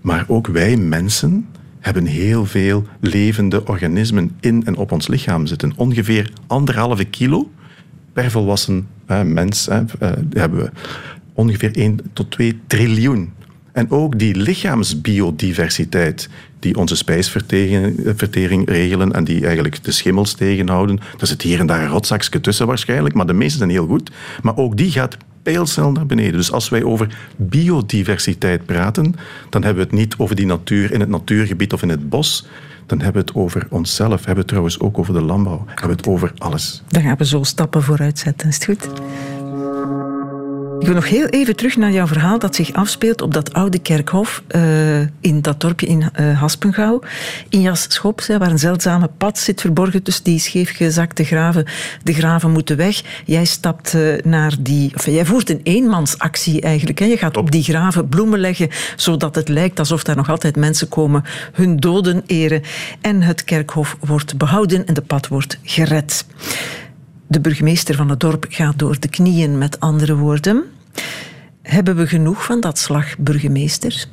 [0.00, 1.46] Maar ook wij mensen
[1.80, 5.72] hebben heel veel levende organismen in en op ons lichaam zitten.
[5.76, 7.50] Ongeveer anderhalve kilo
[8.12, 8.88] per volwassen
[9.24, 9.78] mens uh,
[10.32, 10.70] hebben we.
[11.32, 13.32] Ongeveer 1 tot 2 triljoen.
[13.72, 21.00] En ook die lichaamsbiodiversiteit, die onze spijsvertering regelen en die eigenlijk de schimmels tegenhouden.
[21.20, 24.10] Er zit hier en daar een rotzakje tussen waarschijnlijk, maar de meeste zijn heel goed.
[24.42, 26.32] Maar ook die gaat pijlsnel naar beneden.
[26.32, 29.14] Dus als wij over biodiversiteit praten,
[29.50, 32.46] dan hebben we het niet over die natuur in het natuurgebied of in het bos.
[32.86, 34.10] Dan hebben we het over onszelf.
[34.10, 35.64] Hebben we het trouwens ook over de landbouw.
[35.66, 36.82] Hebben we het over alles.
[36.88, 38.48] Dan gaan we zo stappen vooruit zetten.
[38.48, 38.88] Is het goed?
[40.78, 43.78] Ik wil nog heel even terug naar jouw verhaal dat zich afspeelt op dat oude
[43.78, 47.02] kerkhof uh, in dat dorpje in uh, Haspengouw.
[47.48, 51.64] In Jas Schops, waar een zeldzame pad zit verborgen tussen die scheefgezakte graven.
[52.02, 53.02] De graven moeten weg.
[53.24, 54.92] Jij stapt uh, naar die...
[54.94, 56.98] Of, jij voert een eenmansactie eigenlijk.
[56.98, 57.04] Hè.
[57.04, 60.88] Je gaat op die graven bloemen leggen, zodat het lijkt alsof daar nog altijd mensen
[60.88, 62.62] komen hun doden eren.
[63.00, 66.24] En het kerkhof wordt behouden en de pad wordt gered.
[67.28, 70.64] De burgemeester van het dorp gaat door de knieën, met andere woorden.
[71.62, 74.06] Hebben we genoeg van dat slag burgemeester?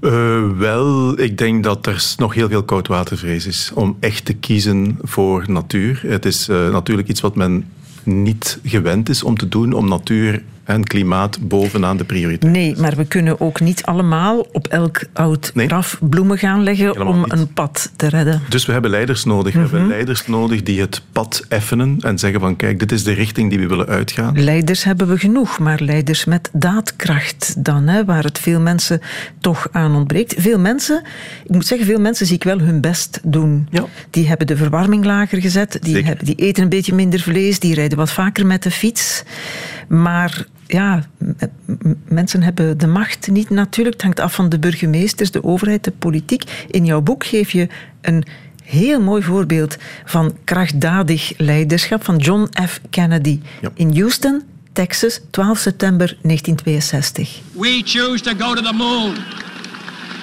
[0.00, 4.98] Uh, wel, ik denk dat er nog heel veel koudwatervrees is om echt te kiezen
[5.02, 6.02] voor natuur.
[6.06, 7.64] Het is uh, natuurlijk iets wat men
[8.02, 12.52] niet gewend is om te doen, om natuur en klimaat bovenaan de prioriteit.
[12.52, 17.24] Nee, maar we kunnen ook niet allemaal op elk oud graf bloemen gaan leggen om
[17.28, 18.42] een pad te redden.
[18.48, 19.52] Dus we hebben leiders nodig.
[19.52, 19.88] We hebben mhm.
[19.88, 23.58] leiders nodig die het pad effenen en zeggen van kijk, dit is de richting die
[23.58, 24.42] we willen uitgaan.
[24.42, 29.00] Leiders hebben we genoeg, maar leiders met daadkracht dan, hè, waar het veel mensen
[29.40, 30.34] toch aan ontbreekt.
[30.38, 31.02] Veel mensen,
[31.44, 33.68] ik moet zeggen, veel mensen zie ik wel hun best doen.
[33.70, 33.84] Ja.
[34.10, 37.74] Die hebben de verwarming lager gezet, die, hebben, die eten een beetje minder vlees, die
[37.74, 39.22] rijden wat vaker met de fiets.
[39.88, 41.04] Maar ja,
[42.08, 43.96] mensen hebben de macht niet natuurlijk.
[43.96, 46.66] Het hangt af van de burgemeesters, de overheid, de politiek.
[46.70, 47.68] In jouw boek geef je
[48.00, 48.24] een
[48.64, 52.80] heel mooi voorbeeld van krachtdadig leiderschap van John F.
[52.90, 53.40] Kennedy
[53.74, 57.40] in Houston, Texas, 12 september 1962.
[57.52, 59.14] We choose to go to the moon.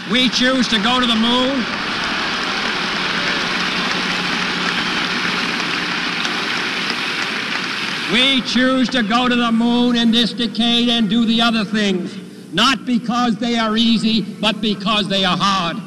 [0.09, 2.04] We choose to go to the moon.
[8.11, 12.11] We choose to go to the moon in this decade and do the other things,
[12.51, 15.77] not because they are easy, but because they are hard.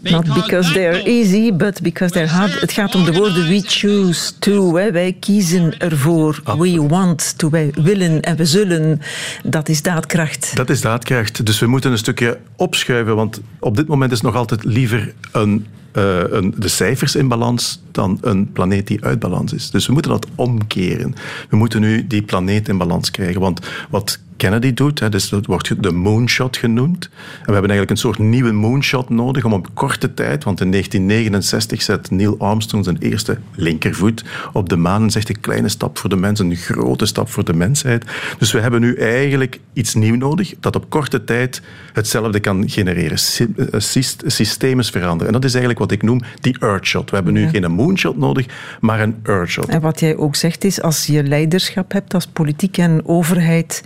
[0.00, 2.60] Not because they're easy, but because they're hard.
[2.60, 4.76] Het gaat om de woorden we choose to.
[4.76, 4.92] Hè.
[4.92, 6.40] Wij kiezen ervoor.
[6.58, 7.50] We want to.
[7.50, 9.00] Wij willen en we zullen.
[9.44, 10.56] Dat is daadkracht.
[10.56, 11.46] Dat is daadkracht.
[11.46, 15.66] Dus we moeten een stukje opschuiven, want op dit moment is nog altijd liever een
[15.96, 19.70] uh, een, de cijfers in balans dan een planeet die uit balans is.
[19.70, 21.14] Dus we moeten dat omkeren.
[21.48, 23.40] We moeten nu die planeet in balans krijgen.
[23.40, 25.00] Want wat Kennedy doet.
[25.00, 27.04] Hè, dus dat wordt de moonshot genoemd.
[27.04, 30.70] En we hebben eigenlijk een soort nieuwe moonshot nodig om op korte tijd, want in
[30.70, 35.98] 1969 zet Neil Armstrong zijn eerste linkervoet op de maan en zegt een kleine stap
[35.98, 38.04] voor de mens, een grote stap voor de mensheid.
[38.38, 43.18] Dus we hebben nu eigenlijk iets nieuws nodig dat op korte tijd hetzelfde kan genereren.
[43.70, 43.80] Eh,
[44.26, 45.26] systemen veranderen.
[45.26, 47.10] En dat is eigenlijk wat ik noem die earthshot.
[47.10, 48.46] We hebben nu geen moonshot nodig,
[48.80, 49.68] maar een earthshot.
[49.68, 53.82] En wat jij ook zegt is, als je leiderschap hebt als politiek en overheid,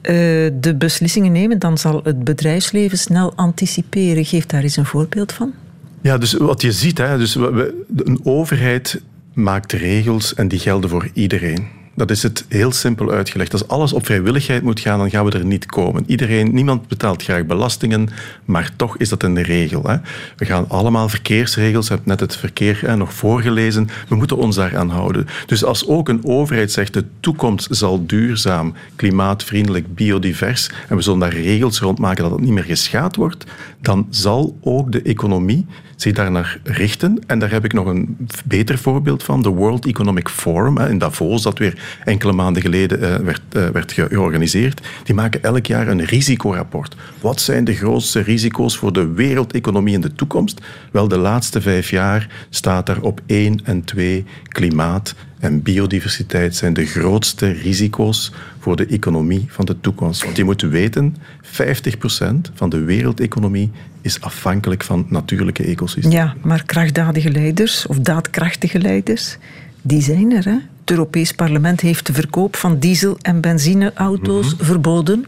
[0.00, 0.14] eh,
[0.60, 4.24] de beslissingen nemen, dan zal het bedrijfsleven snel anticiperen.
[4.24, 5.52] Geef daar eens een voorbeeld van.
[6.00, 11.08] Ja, dus wat je ziet, hè, dus een overheid maakt regels en die gelden voor
[11.12, 11.66] iedereen.
[11.96, 13.52] Dat is het heel simpel uitgelegd.
[13.52, 16.04] Als alles op vrijwilligheid moet gaan, dan gaan we er niet komen.
[16.06, 18.08] Iedereen, niemand betaalt graag belastingen,
[18.44, 19.82] maar toch is dat een regel.
[19.82, 19.96] Hè.
[20.36, 24.88] We gaan allemaal verkeersregels, heb net het verkeer hè, nog voorgelezen, we moeten ons daaraan
[24.88, 25.26] houden.
[25.46, 31.18] Dus als ook een overheid zegt de toekomst zal duurzaam, klimaatvriendelijk, biodivers en we zullen
[31.18, 33.44] daar regels rond maken dat het niet meer geschaad wordt,
[33.80, 37.18] dan zal ook de economie zich daarnaar richten.
[37.26, 39.42] En daar heb ik nog een beter voorbeeld van.
[39.42, 43.92] De World Economic Forum in Davos, dat weer enkele maanden geleden eh, werd, eh, werd
[43.92, 44.80] georganiseerd.
[45.04, 46.96] Die maken elk jaar een risicorapport.
[47.20, 50.60] Wat zijn de grootste risico's voor de wereldeconomie in de toekomst?
[50.90, 56.74] Wel, de laatste vijf jaar staat er op één en twee klimaat en biodiversiteit zijn
[56.74, 60.24] de grootste risico's voor de economie van de toekomst.
[60.24, 63.70] Want je moet weten, 50% van de wereldeconomie
[64.06, 66.18] is afhankelijk van natuurlijke ecosystemen.
[66.18, 69.36] Ja, maar krachtdadige leiders of daadkrachtige leiders,
[69.82, 70.44] die zijn er.
[70.44, 70.58] Hè?
[70.80, 74.64] Het Europees Parlement heeft de verkoop van diesel- en benzineauto's mhm.
[74.64, 75.26] verboden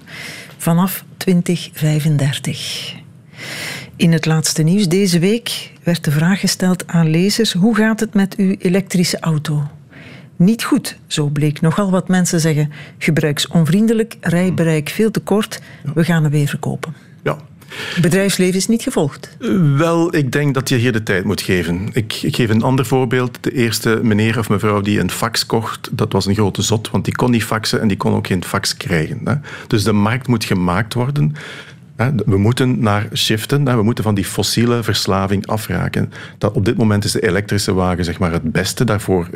[0.57, 2.95] vanaf 2035.
[3.97, 8.15] In het laatste nieuws deze week werd de vraag gesteld aan lezers: hoe gaat het
[8.15, 9.69] met uw elektrische auto?
[10.39, 10.99] niet goed.
[11.07, 12.73] Zo bleek nogal wat mensen zeggen.
[12.99, 15.61] Gebruiksonvriendelijk, rijbereik veel te kort.
[15.95, 16.95] We gaan hem weer verkopen.
[17.23, 17.39] Ja,
[18.01, 19.37] bedrijfsleven is niet gevolgd.
[19.77, 21.89] Wel, ik denk dat je hier de tijd moet geven.
[21.93, 23.39] Ik, ik, geef een ander voorbeeld.
[23.41, 27.05] De eerste meneer of mevrouw die een fax kocht, dat was een grote zot, want
[27.05, 29.21] die kon niet faxen en die kon ook geen fax krijgen.
[29.25, 29.35] Hè.
[29.67, 31.35] Dus de markt moet gemaakt worden.
[32.27, 36.13] We moeten naar shiften, we moeten van die fossiele verslaving afraken.
[36.39, 39.29] Dat, op dit moment is de elektrische wagen zeg maar, het beste daarvoor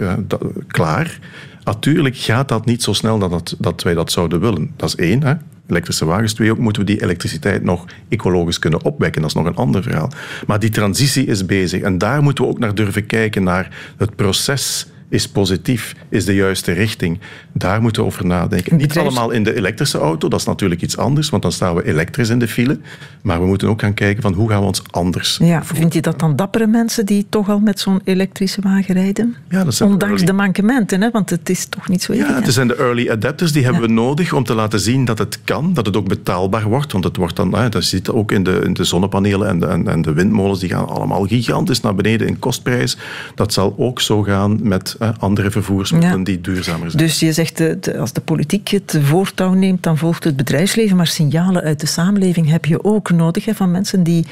[0.67, 1.19] klaar.
[1.65, 4.71] Natuurlijk gaat dat niet zo snel dat, dat wij dat zouden willen.
[4.77, 5.23] Dat is één.
[5.23, 5.35] Hè?
[5.67, 6.33] Elektrische wagens.
[6.33, 9.21] Twee, ook moeten we die elektriciteit nog ecologisch kunnen opwekken.
[9.21, 10.11] Dat is nog een ander verhaal.
[10.47, 11.83] Maar die transitie is bezig.
[11.83, 16.35] En daar moeten we ook naar durven kijken, naar het proces is positief, is de
[16.35, 17.19] juiste richting.
[17.53, 18.77] Daar moeten we over nadenken.
[18.77, 21.85] Niet allemaal in de elektrische auto, dat is natuurlijk iets anders, want dan staan we
[21.85, 22.79] elektrisch in de file.
[23.23, 26.01] Maar we moeten ook gaan kijken van hoe gaan we ons anders ja, Vind je
[26.01, 29.37] dat dan dappere mensen die toch al met zo'n elektrische wagen rijden?
[29.49, 31.11] Ja, dat zijn Ondanks de mankementen, hè?
[31.11, 33.89] want het is toch niet zo Ja, het zijn de early adapters, die hebben we
[33.89, 36.93] nodig om te laten zien dat het kan, dat het ook betaalbaar wordt.
[36.93, 39.89] Want het wordt dan, dat zit ook in de, in de zonnepanelen en de, en,
[39.89, 42.97] en de windmolens, die gaan allemaal gigantisch naar beneden in kostprijs.
[43.35, 47.05] Dat zal ook zo gaan met andere vervoersmiddelen die duurzamer zijn.
[47.05, 50.97] Dus je zegt, de, als de politiek het voortouw neemt, dan volgt het bedrijfsleven.
[50.97, 54.27] Maar signalen uit de samenleving heb je ook nodig hè, van mensen die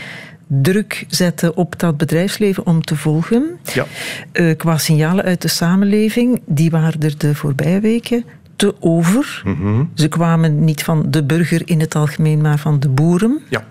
[0.46, 3.59] druk zetten op dat bedrijfsleven om te volgen.
[3.72, 3.87] Ja.
[4.33, 8.24] Uh, qua signalen uit de samenleving, die waren er de voorbije weken
[8.61, 9.42] te over.
[9.44, 9.85] Mhm.
[9.94, 13.40] Ze kwamen niet van de burger in het algemeen, maar van de boeren.
[13.49, 13.64] Ja.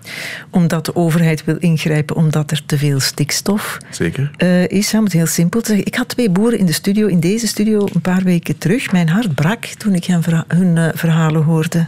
[0.50, 4.30] Omdat de overheid wil ingrijpen omdat er te veel stikstof Zeker.
[4.38, 4.94] Uh, is.
[4.94, 5.86] Om het heel simpel te zeggen.
[5.86, 8.92] Ik had twee boeren in de studio, in deze studio, een paar weken terug.
[8.92, 11.86] Mijn hart brak toen ik hen hun uh, verhalen hoorde.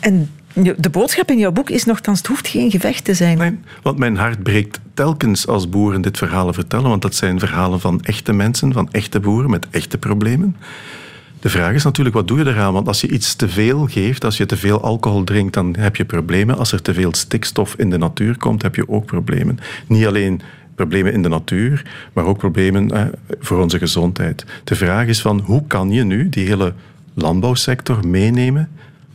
[0.00, 0.28] En
[0.76, 3.38] de boodschap in jouw boek is nogthans, het hoeft geen gevecht te zijn.
[3.38, 7.80] Nee, want mijn hart breekt telkens als boeren dit verhalen vertellen, want dat zijn verhalen
[7.80, 10.56] van echte mensen, van echte boeren met echte problemen.
[11.40, 12.72] De vraag is natuurlijk, wat doe je eraan?
[12.72, 15.96] Want als je iets te veel geeft, als je te veel alcohol drinkt, dan heb
[15.96, 16.56] je problemen.
[16.58, 19.58] Als er te veel stikstof in de natuur komt, heb je ook problemen.
[19.86, 20.40] Niet alleen
[20.74, 21.82] problemen in de natuur,
[22.12, 23.04] maar ook problemen eh,
[23.40, 24.44] voor onze gezondheid.
[24.64, 26.74] De vraag is van, hoe kan je nu die hele
[27.14, 28.68] landbouwsector meenemen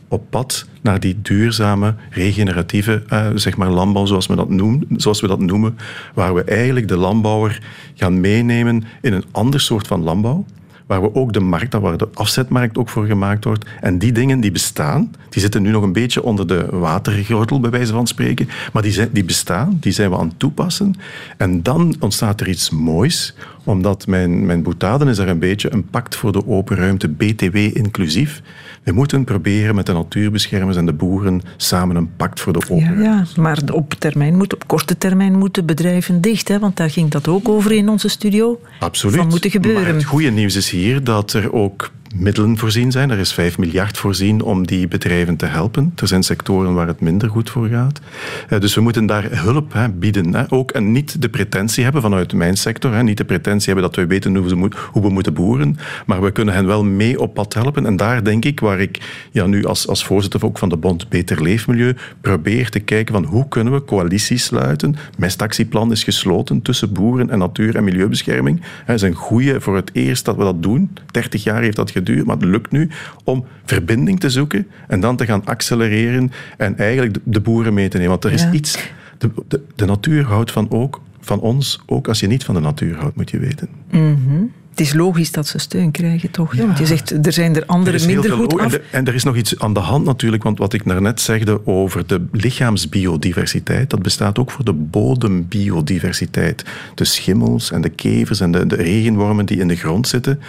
[0.08, 5.20] op pad naar die duurzame, regeneratieve eh, zeg maar landbouw, zoals we, dat noemen, zoals
[5.20, 5.78] we dat noemen,
[6.14, 7.62] waar we eigenlijk de landbouwer
[7.94, 10.44] gaan meenemen in een ander soort van landbouw,
[10.86, 13.64] waar we ook de markt, waar de afzetmarkt ook voor gemaakt wordt.
[13.80, 17.70] En die dingen die bestaan, die zitten nu nog een beetje onder de watergordel, bij
[17.70, 20.94] wijze van spreken, maar die, zijn, die bestaan, die zijn we aan het toepassen.
[21.36, 23.34] En dan ontstaat er iets moois,
[23.64, 27.56] omdat mijn, mijn boetaden is er een beetje een pact voor de open ruimte, BTW
[27.56, 28.42] inclusief.
[28.82, 33.02] We moeten proberen met de natuurbeschermers en de boeren samen een pact voor de open
[33.02, 36.90] ja, ja, maar op, termijn moet, op korte termijn moeten bedrijven dicht, hè, want daar
[36.90, 38.60] ging dat ook over in onze studio.
[38.80, 39.16] Absoluut.
[39.16, 39.82] Van moeten gebeuren.
[39.82, 43.10] Maar het goede nieuws is hier dat er ook middelen voorzien zijn.
[43.10, 45.92] Er is 5 miljard voorzien om die bedrijven te helpen.
[45.96, 48.00] Er zijn sectoren waar het minder goed voor gaat.
[48.48, 50.50] Eh, dus we moeten daar hulp bieden.
[50.50, 53.04] Ook en niet de pretentie hebben vanuit mijn sector.
[53.04, 55.76] Niet de pretentie hebben dat we weten hoe we moeten boeren.
[56.06, 57.86] Maar we kunnen hen wel mee op pad helpen.
[57.86, 61.08] En daar denk ik, waar ik ja, nu als, als voorzitter ook van de Bond
[61.08, 64.96] Beter Leefmilieu probeer te kijken van hoe kunnen we coalities sluiten.
[65.18, 68.60] Mestactieplan is gesloten tussen boeren en natuur- en milieubescherming.
[68.84, 70.90] Het is een goede voor het eerst dat we dat doen.
[71.10, 72.90] 30 jaar heeft dat gedaan maar het lukt nu
[73.24, 77.96] om verbinding te zoeken en dan te gaan accelereren en eigenlijk de boeren mee te
[77.96, 78.10] nemen.
[78.10, 78.92] Want er is iets...
[79.18, 82.60] De, de, de, natuur houdt van, ook, van ons, ook als je niet van de
[82.60, 83.68] natuur houdt, moet je weten.
[83.90, 86.54] Mm het is logisch dat ze steun krijgen, toch?
[86.54, 88.72] Want je zegt, er zijn er andere minder goed af.
[88.72, 91.66] En, en, er is nog iets aan de hand natuurlijk, want wat ik daarnet zegde
[91.66, 96.64] over de lichaamsbiodiversiteit, dat bestaat ook voor de bodembiodiversiteit.
[96.94, 100.40] De schimmels en de kevers en de, de regenwormen die in de grond zitten.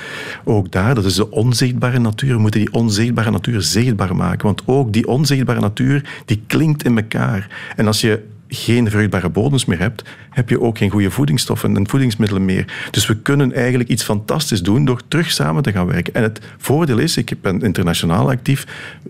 [0.43, 2.35] Ook daar, dat is de onzichtbare natuur.
[2.35, 6.97] We moeten die onzichtbare natuur zichtbaar maken, want ook die onzichtbare natuur, die klinkt in
[6.97, 7.73] elkaar.
[7.75, 10.03] En als je geen vruchtbare bodems meer hebt,
[10.35, 12.87] heb je ook geen goede voedingsstoffen en voedingsmiddelen meer.
[12.91, 16.13] Dus we kunnen eigenlijk iets fantastisch doen door terug samen te gaan werken.
[16.13, 18.67] En het voordeel is, ik ben internationaal actief,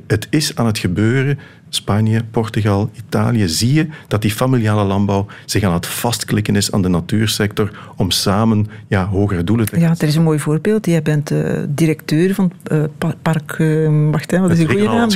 [0.07, 1.39] het is aan het gebeuren
[1.75, 6.81] Spanje, Portugal, Italië, zie je dat die familiale landbouw zich aan het vastklikken is aan
[6.81, 10.85] de natuursector om samen ja, hogere doelen te Ja, er is een mooi voorbeeld.
[10.85, 12.83] Jij bent uh, directeur van uh,
[13.21, 13.57] Park...
[13.57, 15.09] Uh, wacht, hè, wat is de goede naam?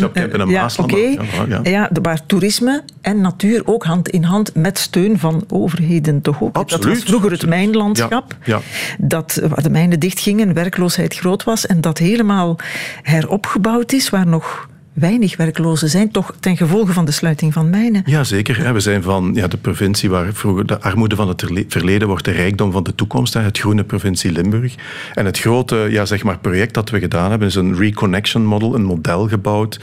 [0.49, 0.93] ja, oké.
[0.93, 1.19] Okay.
[1.47, 1.89] Ja, ja.
[2.01, 6.55] waar toerisme en natuur ook hand in hand met steun van overheden toch ook.
[6.55, 6.83] Absoluut.
[6.83, 8.35] Dat was vroeger het mijnlandschap.
[8.43, 8.59] Ja,
[8.97, 12.57] Dat, waar de mijnen dichtgingen, werkloosheid groot was en dat helemaal
[13.01, 18.01] heropgebouwd is, waar nog weinig werklozen zijn, toch ten gevolge van de sluiting van mijnen.
[18.05, 18.73] Jazeker.
[18.73, 22.31] We zijn van ja, de provincie waar vroeger de armoede van het verleden wordt de
[22.31, 24.75] rijkdom van de toekomst, het groene provincie Limburg.
[25.13, 28.75] En het grote ja, zeg maar, project dat we gedaan hebben is een reconnection model,
[28.75, 29.79] een model gebouwd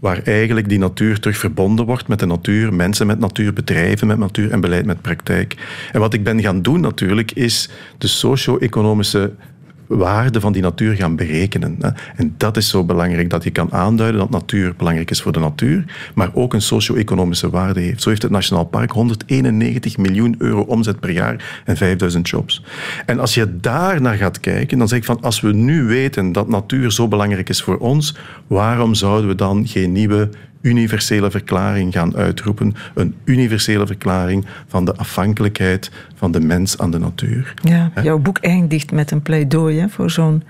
[0.00, 4.18] waar eigenlijk die natuur terug verbonden wordt met de natuur, mensen met natuur, bedrijven met
[4.18, 5.56] natuur en beleid met praktijk.
[5.92, 9.32] En wat ik ben gaan doen natuurlijk, is de socio-economische
[9.98, 11.78] waarde van die natuur gaan berekenen.
[12.16, 15.38] En dat is zo belangrijk, dat je kan aanduiden dat natuur belangrijk is voor de
[15.38, 15.84] natuur,
[16.14, 18.02] maar ook een socio-economische waarde heeft.
[18.02, 22.64] Zo heeft het Nationaal Park 191 miljoen euro omzet per jaar en 5000 jobs.
[23.06, 26.32] En als je daar naar gaat kijken, dan zeg ik van als we nu weten
[26.32, 28.16] dat natuur zo belangrijk is voor ons,
[28.46, 30.28] waarom zouden we dan geen nieuwe
[30.60, 32.74] universele verklaring gaan uitroepen.
[32.94, 37.54] Een universele verklaring van de afhankelijkheid van de mens aan de natuur.
[37.62, 40.42] Ja, jouw boek eindigt met een pleidooi voor zo'n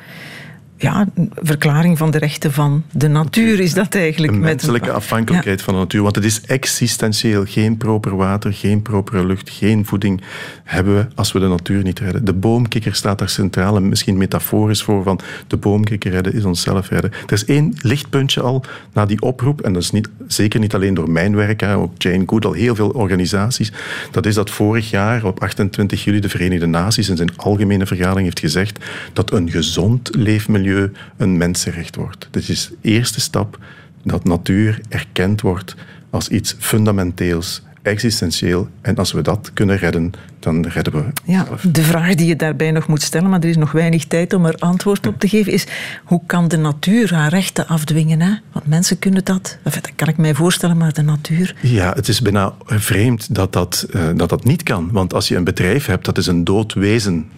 [0.83, 4.33] ja, verklaring van de rechten van de natuur is dat eigenlijk.
[4.33, 6.03] Een menselijke afhankelijkheid van de natuur.
[6.03, 7.45] Want het is existentieel.
[7.47, 10.23] Geen proper water, geen propere lucht, geen voeding
[10.65, 12.25] hebben we als we de natuur niet redden.
[12.25, 16.89] De boomkikker staat daar centraal en misschien metaforisch voor van de boomkikker redden is onszelf
[16.89, 17.11] redden.
[17.27, 20.95] Er is één lichtpuntje al na die oproep, en dat is niet, zeker niet alleen
[20.95, 23.73] door mijn werk, hè, ook Jane Goodall, heel veel organisaties.
[24.11, 28.25] Dat is dat vorig jaar op 28 juli de Verenigde Naties in zijn algemene vergadering
[28.25, 30.70] heeft gezegd dat een gezond leefmilieu
[31.17, 32.29] een mensenrecht wordt.
[32.31, 33.59] Dit is de eerste stap
[34.03, 35.75] dat natuur erkend wordt
[36.11, 38.69] als iets fundamenteels, existentieel.
[38.81, 41.05] En als we dat kunnen redden, dan redden we.
[41.25, 44.33] Ja, de vraag die je daarbij nog moet stellen, maar er is nog weinig tijd
[44.33, 45.67] om er antwoord op te geven, is
[46.05, 48.21] hoe kan de natuur haar rechten afdwingen?
[48.21, 48.35] Hè?
[48.53, 49.59] Want mensen kunnen dat.
[49.63, 51.57] Dat kan ik mij voorstellen, maar de natuur.
[51.63, 54.89] Ja, het is bijna vreemd dat dat, uh, dat, dat niet kan.
[54.93, 57.29] Want als je een bedrijf hebt, dat is een dood wezen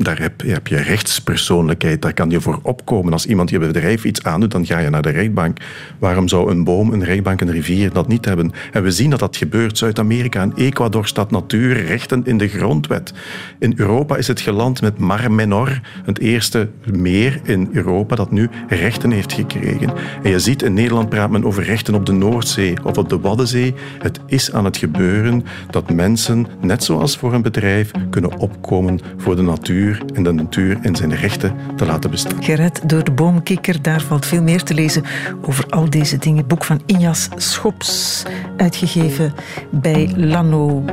[0.00, 3.12] daar heb, heb, je rechtspersoonlijkheid, daar kan je voor opkomen.
[3.12, 5.58] Als iemand je bedrijf iets aandoet, dan ga je naar de rechtbank.
[5.98, 8.52] Waarom zou een boom, een rechtbank, een rivier dat niet hebben?
[8.72, 9.78] En we zien dat dat gebeurt.
[9.78, 13.12] Zuid-Amerika en Ecuador staat natuurrechten in de grondwet.
[13.58, 18.48] In Europa is het geland met Mar Menor, het eerste meer in Europa dat nu
[18.68, 19.92] rechten heeft gekregen.
[20.22, 23.18] En je ziet, in Nederland praat men over rechten op de Noordzee of op de
[23.18, 23.74] Waddenzee.
[23.98, 29.36] Het is aan het gebeuren dat mensen, net zoals voor een bedrijf, kunnen opkomen voor
[29.36, 29.42] de
[29.88, 32.42] natuur en de natuur en zijn rechten te laten bestaan.
[32.42, 35.04] Gered door de boomkikker, daar valt veel meer te lezen
[35.42, 36.46] over al deze dingen.
[36.46, 38.22] boek van Injas Schops,
[38.56, 39.34] uitgegeven
[39.70, 40.84] bij Lano.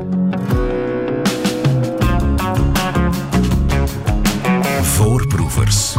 [4.82, 5.96] Voorproevers.